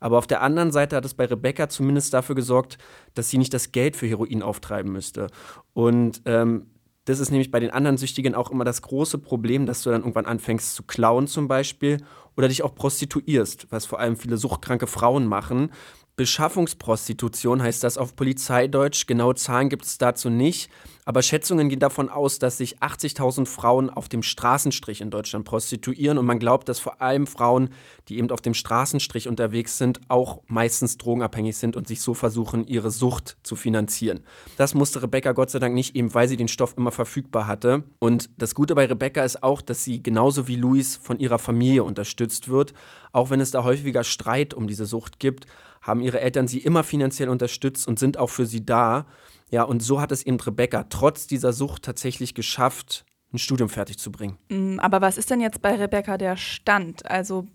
[0.00, 2.78] Aber auf der anderen Seite hat es bei Rebecca zumindest dafür gesorgt,
[3.14, 5.28] dass sie nicht das Geld für Heroin auftreiben müsste.
[5.74, 6.69] Und ähm,
[7.10, 10.02] das ist nämlich bei den anderen Süchtigen auch immer das große Problem, dass du dann
[10.02, 11.98] irgendwann anfängst zu klauen zum Beispiel
[12.36, 15.70] oder dich auch prostituierst, was vor allem viele suchtkranke Frauen machen.
[16.16, 19.06] Beschaffungsprostitution heißt das auf Polizeideutsch.
[19.06, 20.70] Genaue Zahlen gibt es dazu nicht.
[21.10, 26.18] Aber Schätzungen gehen davon aus, dass sich 80.000 Frauen auf dem Straßenstrich in Deutschland prostituieren.
[26.18, 27.70] Und man glaubt, dass vor allem Frauen,
[28.08, 32.64] die eben auf dem Straßenstrich unterwegs sind, auch meistens drogenabhängig sind und sich so versuchen,
[32.64, 34.20] ihre Sucht zu finanzieren.
[34.56, 37.82] Das musste Rebecca Gott sei Dank nicht, eben weil sie den Stoff immer verfügbar hatte.
[37.98, 41.82] Und das Gute bei Rebecca ist auch, dass sie genauso wie Luis von ihrer Familie
[41.82, 42.72] unterstützt wird.
[43.10, 45.48] Auch wenn es da häufiger Streit um diese Sucht gibt
[45.80, 49.06] haben ihre Eltern sie immer finanziell unterstützt und sind auch für sie da.
[49.50, 53.98] Ja, und so hat es eben Rebecca trotz dieser Sucht tatsächlich geschafft, ein Studium fertig
[53.98, 54.38] zu bringen.
[54.48, 57.08] Mm, aber was ist denn jetzt bei Rebecca der Stand?
[57.08, 57.46] Also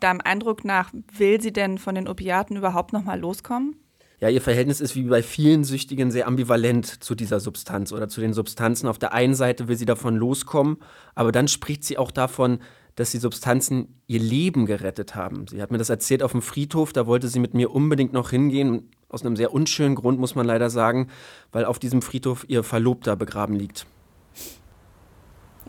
[0.00, 3.76] deinem Eindruck nach, will sie denn von den Opiaten überhaupt noch mal loskommen?
[4.20, 8.20] Ja, ihr Verhältnis ist wie bei vielen Süchtigen sehr ambivalent zu dieser Substanz oder zu
[8.20, 8.88] den Substanzen.
[8.88, 10.78] Auf der einen Seite will sie davon loskommen,
[11.14, 12.58] aber dann spricht sie auch davon,
[12.96, 15.46] dass die Substanzen ihr Leben gerettet haben.
[15.46, 18.30] Sie hat mir das erzählt auf dem Friedhof, da wollte sie mit mir unbedingt noch
[18.30, 21.08] hingehen, aus einem sehr unschönen Grund, muss man leider sagen,
[21.52, 23.86] weil auf diesem Friedhof ihr Verlobter begraben liegt.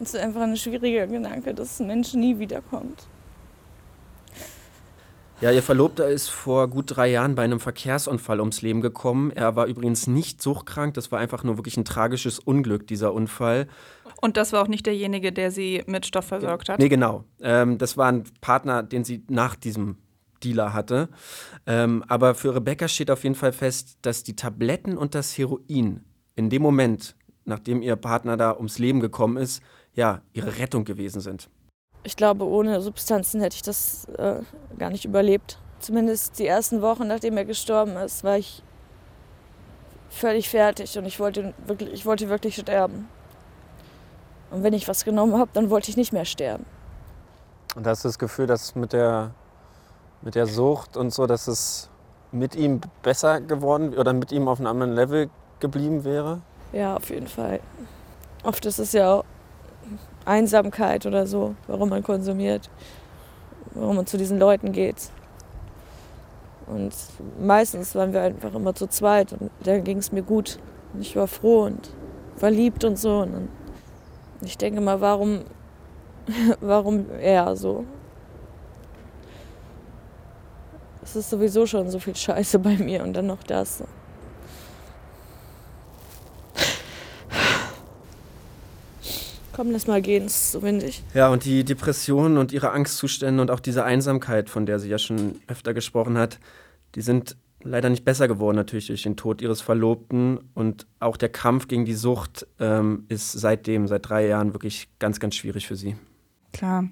[0.02, 3.08] Es ist einfach ein schwieriger Gedanke, dass ein Mensch nie wiederkommt.
[5.42, 9.32] Ja, ihr Verlobter ist vor gut drei Jahren bei einem Verkehrsunfall ums Leben gekommen.
[9.32, 13.70] Er war übrigens nicht suchtkrank, das war einfach nur wirklich ein tragisches Unglück, dieser Unfall.
[14.22, 16.80] Und das war auch nicht derjenige, der sie mit Stoff versorgt hat?
[16.80, 17.24] Nee, genau.
[17.42, 19.96] Ähm, das war ein Partner, den sie nach diesem
[20.44, 21.10] Dealer hatte.
[21.66, 26.04] Ähm, aber für Rebecca steht auf jeden Fall fest, dass die Tabletten und das Heroin
[26.36, 27.16] in dem Moment,
[27.46, 29.62] nachdem ihr Partner da ums Leben gekommen ist,
[29.94, 31.50] ja, ihre Rettung gewesen sind.
[32.04, 34.42] Ich glaube, ohne Substanzen hätte ich das äh,
[34.78, 35.60] gar nicht überlebt.
[35.80, 38.64] Zumindest die ersten Wochen, nachdem er gestorben ist, war ich
[40.10, 43.08] völlig fertig und ich wollte wirklich, ich wollte wirklich sterben.
[44.52, 46.66] Und wenn ich was genommen habe, dann wollte ich nicht mehr sterben.
[47.76, 49.36] Und hast du das Gefühl, dass mit der,
[50.22, 51.90] mit der Sucht und so, dass es
[52.32, 56.42] mit ihm besser geworden oder mit ihm auf einem anderen Level geblieben wäre?
[56.74, 57.60] Ja, auf jeden Fall.
[58.44, 59.26] Oft ist es ja auch
[60.26, 62.70] Einsamkeit oder so, warum man konsumiert,
[63.74, 65.10] warum man zu diesen Leuten geht.
[66.68, 66.94] Und
[67.40, 70.60] meistens waren wir einfach immer zu zweit und da ging es mir gut.
[70.94, 71.90] Und ich war froh und
[72.36, 73.22] verliebt und so.
[73.22, 73.50] Und
[74.42, 75.42] ich denke mal, warum,
[76.62, 77.86] warum er so?
[81.10, 83.84] Es ist sowieso schon so viel Scheiße bei mir und dann noch das.
[89.60, 91.04] komm, lass mal gehen, es ist so windig.
[91.14, 94.98] Ja, und die Depressionen und ihre Angstzustände und auch diese Einsamkeit, von der sie ja
[94.98, 96.40] schon öfter gesprochen hat,
[96.96, 100.40] die sind leider nicht besser geworden, natürlich durch den Tod ihres Verlobten.
[100.54, 105.20] Und auch der Kampf gegen die Sucht ähm, ist seitdem, seit drei Jahren, wirklich ganz,
[105.20, 105.98] ganz schwierig für sie.
[106.54, 106.86] Klar.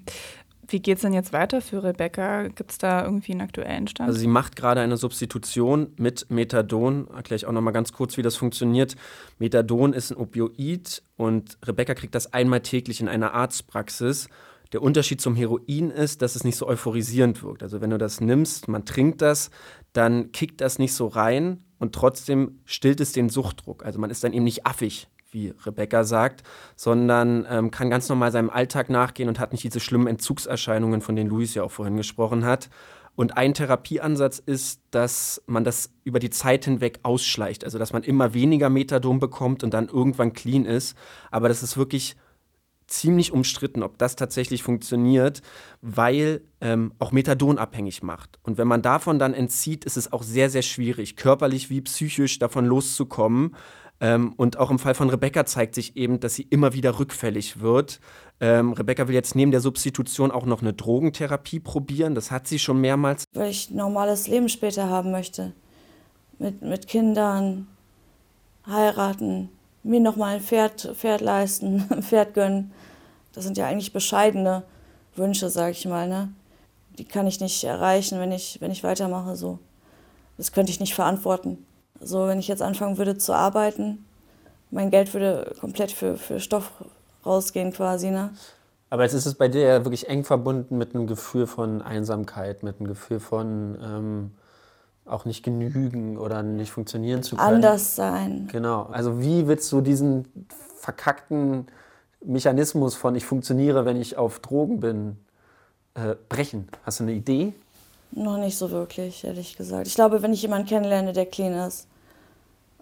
[0.70, 2.48] Wie geht es denn jetzt weiter für Rebecca?
[2.48, 4.06] Gibt es da irgendwie einen aktuellen Stand?
[4.08, 7.08] Also sie macht gerade eine Substitution mit Methadon.
[7.08, 8.94] Erkläre ich auch noch mal ganz kurz, wie das funktioniert.
[9.38, 14.28] Methadon ist ein Opioid und Rebecca kriegt das einmal täglich in einer Arztpraxis.
[14.72, 17.62] Der Unterschied zum Heroin ist, dass es nicht so euphorisierend wirkt.
[17.62, 19.50] Also wenn du das nimmst, man trinkt das,
[19.94, 23.86] dann kickt das nicht so rein und trotzdem stillt es den Suchtdruck.
[23.86, 26.42] Also man ist dann eben nicht affig, wie Rebecca sagt,
[26.76, 31.16] sondern ähm, kann ganz normal seinem Alltag nachgehen und hat nicht diese schlimmen Entzugserscheinungen, von
[31.16, 32.70] denen Luis ja auch vorhin gesprochen hat.
[33.14, 37.64] Und ein Therapieansatz ist, dass man das über die Zeit hinweg ausschleicht.
[37.64, 40.96] Also dass man immer weniger Methadon bekommt und dann irgendwann clean ist.
[41.32, 42.16] Aber das ist wirklich
[42.86, 45.42] ziemlich umstritten, ob das tatsächlich funktioniert,
[45.80, 48.38] weil ähm, auch Methadon abhängig macht.
[48.42, 52.38] Und wenn man davon dann entzieht, ist es auch sehr, sehr schwierig, körperlich wie psychisch
[52.38, 53.54] davon loszukommen.
[54.00, 57.60] Ähm, und auch im Fall von Rebecca zeigt sich eben, dass sie immer wieder rückfällig
[57.60, 58.00] wird.
[58.40, 62.14] Ähm, Rebecca will jetzt neben der Substitution auch noch eine Drogentherapie probieren.
[62.14, 63.24] Das hat sie schon mehrmals.
[63.34, 65.52] Weil ich ein normales Leben später haben möchte.
[66.38, 67.66] Mit, mit Kindern,
[68.66, 69.48] heiraten,
[69.82, 72.72] mir nochmal ein Pferd, Pferd leisten, ein Pferd gönnen.
[73.32, 74.62] Das sind ja eigentlich bescheidene
[75.16, 76.08] Wünsche, sag ich mal.
[76.08, 76.32] Ne?
[76.98, 79.58] Die kann ich nicht erreichen, wenn ich, wenn ich weitermache so.
[80.36, 81.66] Das könnte ich nicht verantworten.
[82.00, 84.04] So, wenn ich jetzt anfangen würde zu arbeiten,
[84.70, 86.70] mein Geld würde komplett für, für Stoff
[87.24, 88.10] rausgehen quasi.
[88.10, 88.30] Ne?
[88.90, 92.62] Aber jetzt ist es bei dir ja wirklich eng verbunden mit einem Gefühl von Einsamkeit,
[92.62, 94.30] mit einem Gefühl von ähm,
[95.04, 97.56] auch nicht genügen oder nicht funktionieren zu können.
[97.56, 98.48] Anders sein.
[98.50, 98.84] Genau.
[98.84, 100.26] Also wie willst du diesen
[100.76, 101.66] verkackten
[102.24, 105.16] Mechanismus von ich funktioniere, wenn ich auf Drogen bin,
[105.94, 106.68] äh, brechen?
[106.84, 107.54] Hast du eine Idee?
[108.12, 109.86] Noch nicht so wirklich, ehrlich gesagt.
[109.86, 111.86] Ich glaube, wenn ich jemanden kennenlerne, der clean ist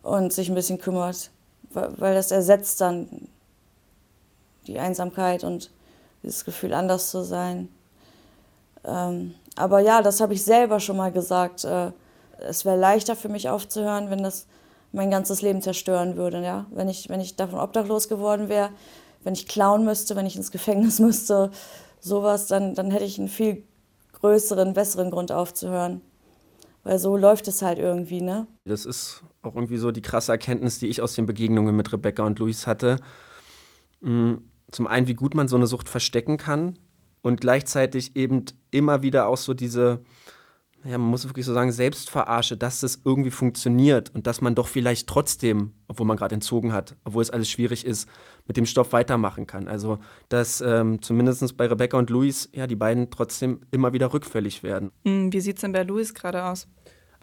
[0.02, 1.30] und sich ein bisschen kümmert,
[1.70, 3.28] weil das ersetzt dann
[4.66, 5.70] die Einsamkeit und
[6.22, 7.68] dieses Gefühl, anders zu sein.
[8.84, 11.64] Ähm, aber ja, das habe ich selber schon mal gesagt.
[11.64, 11.92] Äh,
[12.38, 14.46] es wäre leichter für mich aufzuhören, wenn das
[14.92, 16.42] mein ganzes Leben zerstören würde.
[16.42, 16.66] Ja?
[16.70, 18.70] Wenn, ich, wenn ich davon obdachlos geworden wäre,
[19.24, 21.50] wenn ich klauen müsste, wenn ich ins Gefängnis müsste,
[22.00, 23.64] sowas, dann, dann hätte ich einen viel
[24.20, 26.00] größeren, besseren Grund aufzuhören.
[26.84, 28.46] Weil so läuft es halt irgendwie, ne?
[28.64, 32.22] Das ist auch irgendwie so die krasse Erkenntnis, die ich aus den Begegnungen mit Rebecca
[32.24, 32.98] und Luis hatte.
[34.00, 34.34] Mm,
[34.70, 36.78] zum einen, wie gut man so eine Sucht verstecken kann
[37.22, 40.04] und gleichzeitig eben immer wieder auch so diese,
[40.84, 44.68] ja, man muss wirklich so sagen, Selbstverarsche, dass das irgendwie funktioniert und dass man doch
[44.68, 48.08] vielleicht trotzdem, obwohl man gerade entzogen hat, obwohl es alles schwierig ist,
[48.46, 49.68] mit dem Stoff weitermachen kann.
[49.68, 49.98] Also,
[50.28, 54.92] dass ähm, zumindest bei Rebecca und Luis, ja, die beiden trotzdem immer wieder rückfällig werden.
[55.04, 56.68] Hm, wie sieht es denn bei Luis gerade aus?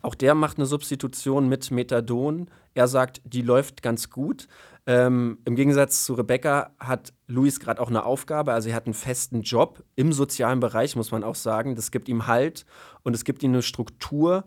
[0.04, 2.52] Auch der macht eine Substitution mit Methadon.
[2.74, 4.50] Er sagt, die läuft ganz gut.
[4.86, 8.52] Ähm, Im Gegensatz zu Rebecca hat Luis gerade auch eine Aufgabe.
[8.52, 11.76] Also er hat einen festen Job im sozialen Bereich, muss man auch sagen.
[11.76, 12.66] Das gibt ihm Halt
[13.04, 14.44] und es gibt ihm eine Struktur.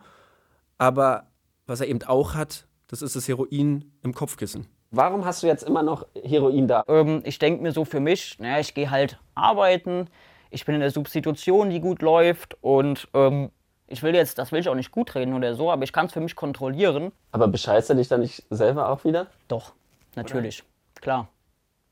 [0.76, 1.28] Aber
[1.66, 4.66] was er eben auch hat, das ist das Heroin im Kopfkissen.
[4.90, 6.84] Warum hast du jetzt immer noch Heroin da?
[6.86, 10.08] Ähm, ich denke mir so für mich, naja, ich gehe halt arbeiten,
[10.50, 13.50] ich bin in der Substitution, die gut läuft und ähm,
[13.88, 16.06] ich will jetzt, das will ich auch nicht gut reden oder so, aber ich kann
[16.06, 17.12] es für mich kontrollieren.
[17.32, 19.28] Aber bescheißt du dich dann nicht selber auch wieder?
[19.48, 19.72] Doch,
[20.14, 21.00] natürlich, oder?
[21.00, 21.28] klar.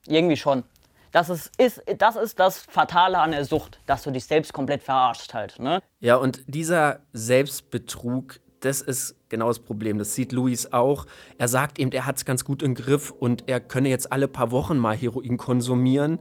[0.06, 0.64] Irgendwie schon.
[1.12, 4.82] Das ist, ist, das ist das Fatale an der Sucht, dass du dich selbst komplett
[4.82, 5.60] verarscht halt.
[5.60, 5.80] Ne?
[6.00, 9.98] Ja, und dieser Selbstbetrug, das ist genau das Problem.
[9.98, 11.06] Das sieht Luis auch.
[11.38, 14.26] Er sagt eben, er hat es ganz gut im Griff und er könne jetzt alle
[14.26, 16.18] paar Wochen mal Heroin konsumieren.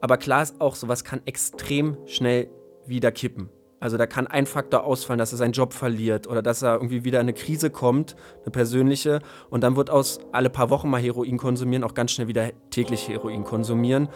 [0.00, 2.48] Aber klar ist auch, sowas kann extrem schnell
[2.86, 3.50] wieder kippen.
[3.82, 7.02] Also da kann ein Faktor ausfallen, dass er seinen Job verliert oder dass er irgendwie
[7.02, 8.14] wieder in eine Krise kommt,
[8.44, 9.18] eine persönliche.
[9.50, 13.08] Und dann wird aus alle paar Wochen mal Heroin konsumieren auch ganz schnell wieder täglich
[13.08, 14.08] Heroin konsumieren.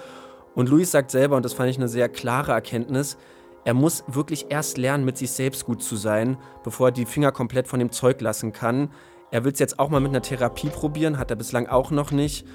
[0.55, 3.19] Und Luis sagt selber, und das fand ich eine sehr klare Erkenntnis,
[3.65, 7.33] er muss wirklich erst lernen, mit sich selbst gut zu sein, bevor er die Finger
[7.33, 8.93] komplett von dem Zeug lassen kann.
[9.33, 12.13] Er will es jetzt auch mal mit einer Therapie probieren, hat er bislang auch noch
[12.13, 12.47] nicht.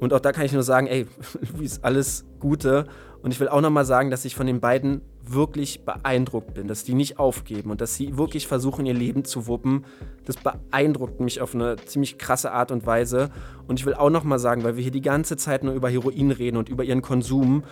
[0.00, 1.06] Und auch da kann ich nur sagen, ey,
[1.56, 2.86] Luis, alles Gute.
[3.22, 6.68] Und ich will auch noch mal sagen, dass ich von den beiden wirklich beeindruckt bin,
[6.68, 9.84] dass die nicht aufgeben und dass sie wirklich versuchen, ihr Leben zu wuppen.
[10.24, 13.30] Das beeindruckt mich auf eine ziemlich krasse Art und Weise.
[13.66, 15.90] Und ich will auch noch mal sagen, weil wir hier die ganze Zeit nur über
[15.90, 17.64] Heroin reden und über ihren Konsum,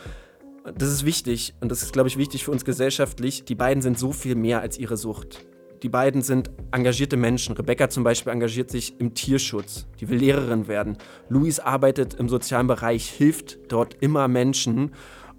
[0.65, 3.45] das ist wichtig und das ist, glaube ich, wichtig für uns gesellschaftlich.
[3.45, 5.45] Die beiden sind so viel mehr als ihre Sucht.
[5.83, 7.55] Die beiden sind engagierte Menschen.
[7.55, 9.87] Rebecca zum Beispiel engagiert sich im Tierschutz.
[10.01, 10.97] Die will Lehrerin werden.
[11.29, 14.93] Luis arbeitet im sozialen Bereich, hilft dort immer Menschen.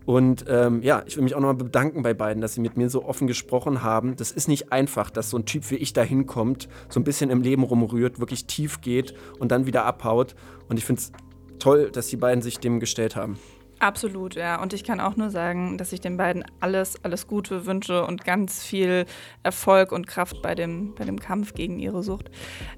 [0.06, 2.90] Und ähm, ja, ich will mich auch nochmal bedanken bei beiden, dass sie mit mir
[2.90, 4.16] so offen gesprochen haben.
[4.16, 7.30] Das ist nicht einfach, dass so ein Typ wie ich da hinkommt, so ein bisschen
[7.30, 10.36] im Leben rumrührt, wirklich tief geht und dann wieder abhaut.
[10.70, 11.12] Und ich finde es
[11.60, 13.40] toll, dass die beiden sich dem gestellt haben.
[13.86, 14.60] Absolut, ja.
[14.60, 18.26] Und ich kann auch nur sagen, dass ich den beiden alles, alles Gute wünsche und
[18.26, 19.06] ganz viel
[19.44, 22.32] Erfolg und Kraft bei dem, bei dem Kampf gegen ihre Sucht.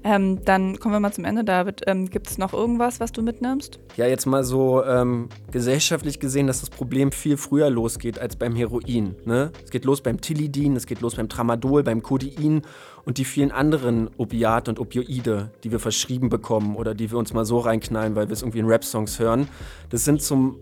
[0.04, 1.80] Ähm, dann kommen wir mal zum Ende, David.
[1.86, 3.80] Ähm, Gibt es noch irgendwas, was du mitnimmst?
[3.96, 8.54] Ja, jetzt mal so ähm, gesellschaftlich gesehen, dass das Problem viel früher losgeht als beim
[8.54, 9.16] Heroin.
[9.24, 9.50] Ne?
[9.64, 12.60] Es geht los beim Tilidin, es geht los beim Tramadol, beim Codein
[13.06, 17.32] und die vielen anderen Opiate und Opioide, die wir verschrieben bekommen oder die wir uns
[17.32, 19.48] mal so reinknallen, weil wir es irgendwie in Rap-Songs hören.
[19.88, 20.58] Das sind zum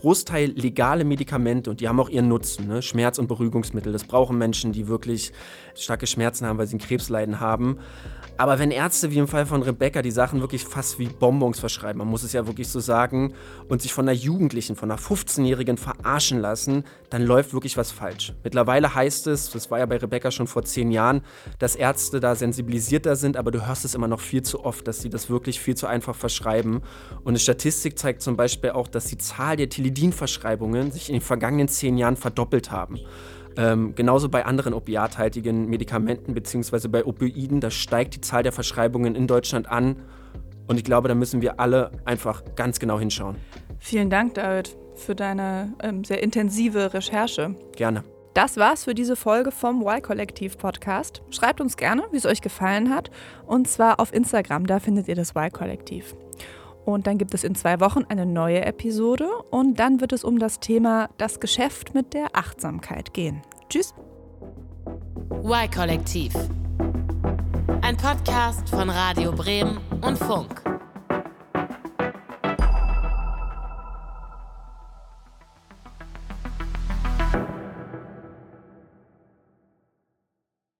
[0.00, 2.66] Großteil legale Medikamente und die haben auch ihren Nutzen.
[2.66, 2.80] Ne?
[2.80, 3.92] Schmerz- und Beruhigungsmittel.
[3.92, 5.32] Das brauchen Menschen, die wirklich
[5.74, 7.78] starke Schmerzen haben, weil sie ein Krebsleiden haben.
[8.38, 11.98] Aber wenn Ärzte wie im Fall von Rebecca die Sachen wirklich fast wie Bonbons verschreiben,
[11.98, 13.34] man muss es ja wirklich so sagen,
[13.68, 18.32] und sich von einer Jugendlichen, von einer 15-Jährigen verarschen lassen, dann läuft wirklich was falsch.
[18.42, 21.20] Mittlerweile heißt es, das war ja bei Rebecca schon vor zehn Jahren,
[21.58, 25.02] dass Ärzte da sensibilisierter sind, aber du hörst es immer noch viel zu oft, dass
[25.02, 26.80] sie das wirklich viel zu einfach verschreiben.
[27.22, 31.20] Und eine Statistik zeigt zum Beispiel auch, dass die Zahl der Tilidin-Verschreibungen sich in den
[31.20, 32.98] vergangenen zehn Jahren verdoppelt haben.
[33.56, 36.88] Ähm, genauso bei anderen opiathaltigen Medikamenten bzw.
[36.88, 39.96] bei Opioiden, da steigt die Zahl der Verschreibungen in Deutschland an.
[40.68, 43.36] Und ich glaube, da müssen wir alle einfach ganz genau hinschauen.
[43.80, 47.56] Vielen Dank, David, für deine ähm, sehr intensive Recherche.
[47.74, 48.04] Gerne.
[48.34, 51.22] Das war's für diese Folge vom Y-Kollektiv Podcast.
[51.30, 53.10] Schreibt uns gerne, wie es euch gefallen hat.
[53.44, 56.14] Und zwar auf Instagram, da findet ihr das Y-Kollektiv.
[56.84, 60.38] Und dann gibt es in zwei Wochen eine neue Episode und dann wird es um
[60.38, 63.42] das Thema das Geschäft mit der Achtsamkeit gehen.
[63.68, 63.94] Tschüss.
[65.44, 66.34] Y-Kollektiv.
[67.82, 70.62] Ein Podcast von Radio Bremen und Funk.